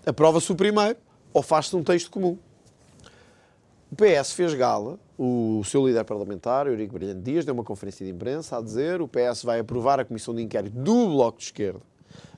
[0.05, 0.97] aprova-se o primeiro
[1.31, 2.37] ou faz-se um texto comum.
[3.89, 8.11] O PS fez gala, o seu líder parlamentar, Eurico Brilhante Dias, deu uma conferência de
[8.11, 11.79] imprensa a dizer o PS vai aprovar a comissão de inquérito do Bloco de Esquerda,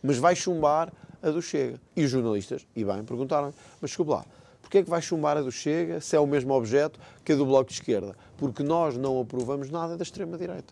[0.04, 0.94] mas vai chumbar
[1.24, 1.82] a do Chega.
[1.96, 4.24] E os jornalistas, e bem, perguntaram mas desculpe lá,
[4.62, 7.36] porquê é que vai chumbar a do Chega se é o mesmo objeto que a
[7.36, 8.16] do Bloco de Esquerda?
[8.38, 10.72] Porque nós não aprovamos nada da extrema-direita.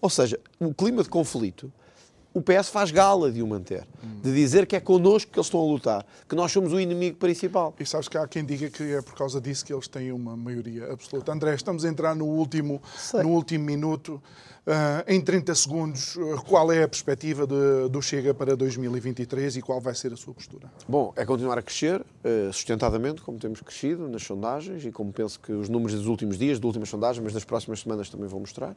[0.00, 1.72] Ou seja, o clima de conflito
[2.38, 3.84] o PS faz gala de o manter,
[4.22, 7.16] de dizer que é connosco que eles estão a lutar, que nós somos o inimigo
[7.16, 7.74] principal.
[7.80, 10.36] E sabes que há quem diga que é por causa disso que eles têm uma
[10.36, 11.32] maioria absoluta.
[11.32, 12.80] André, estamos a entrar no último,
[13.12, 14.22] no último minuto.
[14.68, 19.62] Uh, em 30 segundos, uh, qual é a perspectiva de, do Chega para 2023 e
[19.62, 20.70] qual vai ser a sua postura?
[20.86, 25.40] Bom, é continuar a crescer uh, sustentadamente, como temos crescido nas sondagens e como penso
[25.40, 28.40] que os números dos últimos dias, das últimas sondagens, mas das próximas semanas também vão
[28.40, 28.76] mostrar.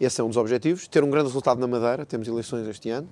[0.00, 0.88] Esse é um dos objetivos.
[0.88, 2.06] Ter um grande resultado na Madeira.
[2.06, 3.08] Temos eleições este ano,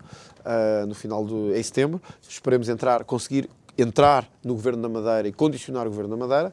[0.89, 2.01] no final de em setembro.
[2.27, 6.53] Esperemos entrar, conseguir entrar no Governo da Madeira e condicionar o Governo da Madeira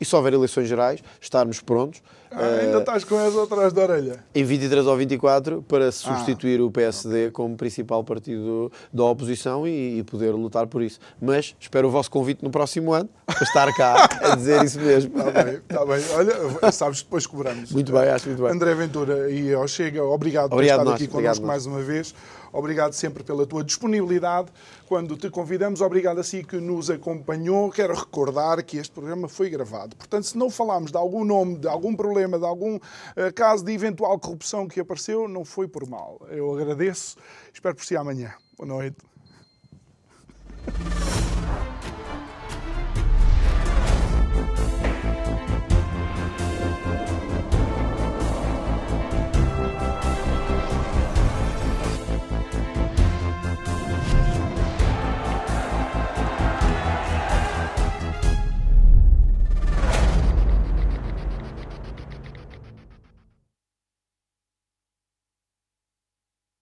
[0.00, 2.02] e se houver eleições gerais, estarmos prontos.
[2.30, 4.24] Ah, ainda uh, estás com essa atrás da orelha.
[4.34, 7.30] Em 23 ou 24, para ah, substituir ah, o PSD okay.
[7.30, 10.98] como principal partido da oposição e, e, poder lutar por isso.
[11.20, 15.16] Mas espero o vosso convite no próximo ano para estar cá a dizer isso mesmo.
[15.16, 16.04] Está bem, está bem.
[16.16, 17.70] Olha, sabes, depois cobramos.
[17.70, 18.50] Muito bem, acho muito bem.
[18.50, 22.14] André Ventura e ao Chega, obrigado, obrigado por estar nós, aqui connosco mais uma vez.
[22.52, 24.48] Obrigado sempre pela tua disponibilidade.
[24.86, 27.70] Quando te convidamos, obrigado a si que nos acompanhou.
[27.70, 29.96] Quero recordar que este programa foi gravado.
[29.96, 32.80] Portanto, se não falámos de algum nome, de algum problema, de algum uh,
[33.34, 36.20] caso de eventual corrupção que apareceu, não foi por mal.
[36.28, 37.16] Eu agradeço.
[37.52, 38.34] Espero por si amanhã.
[38.56, 38.96] Boa noite.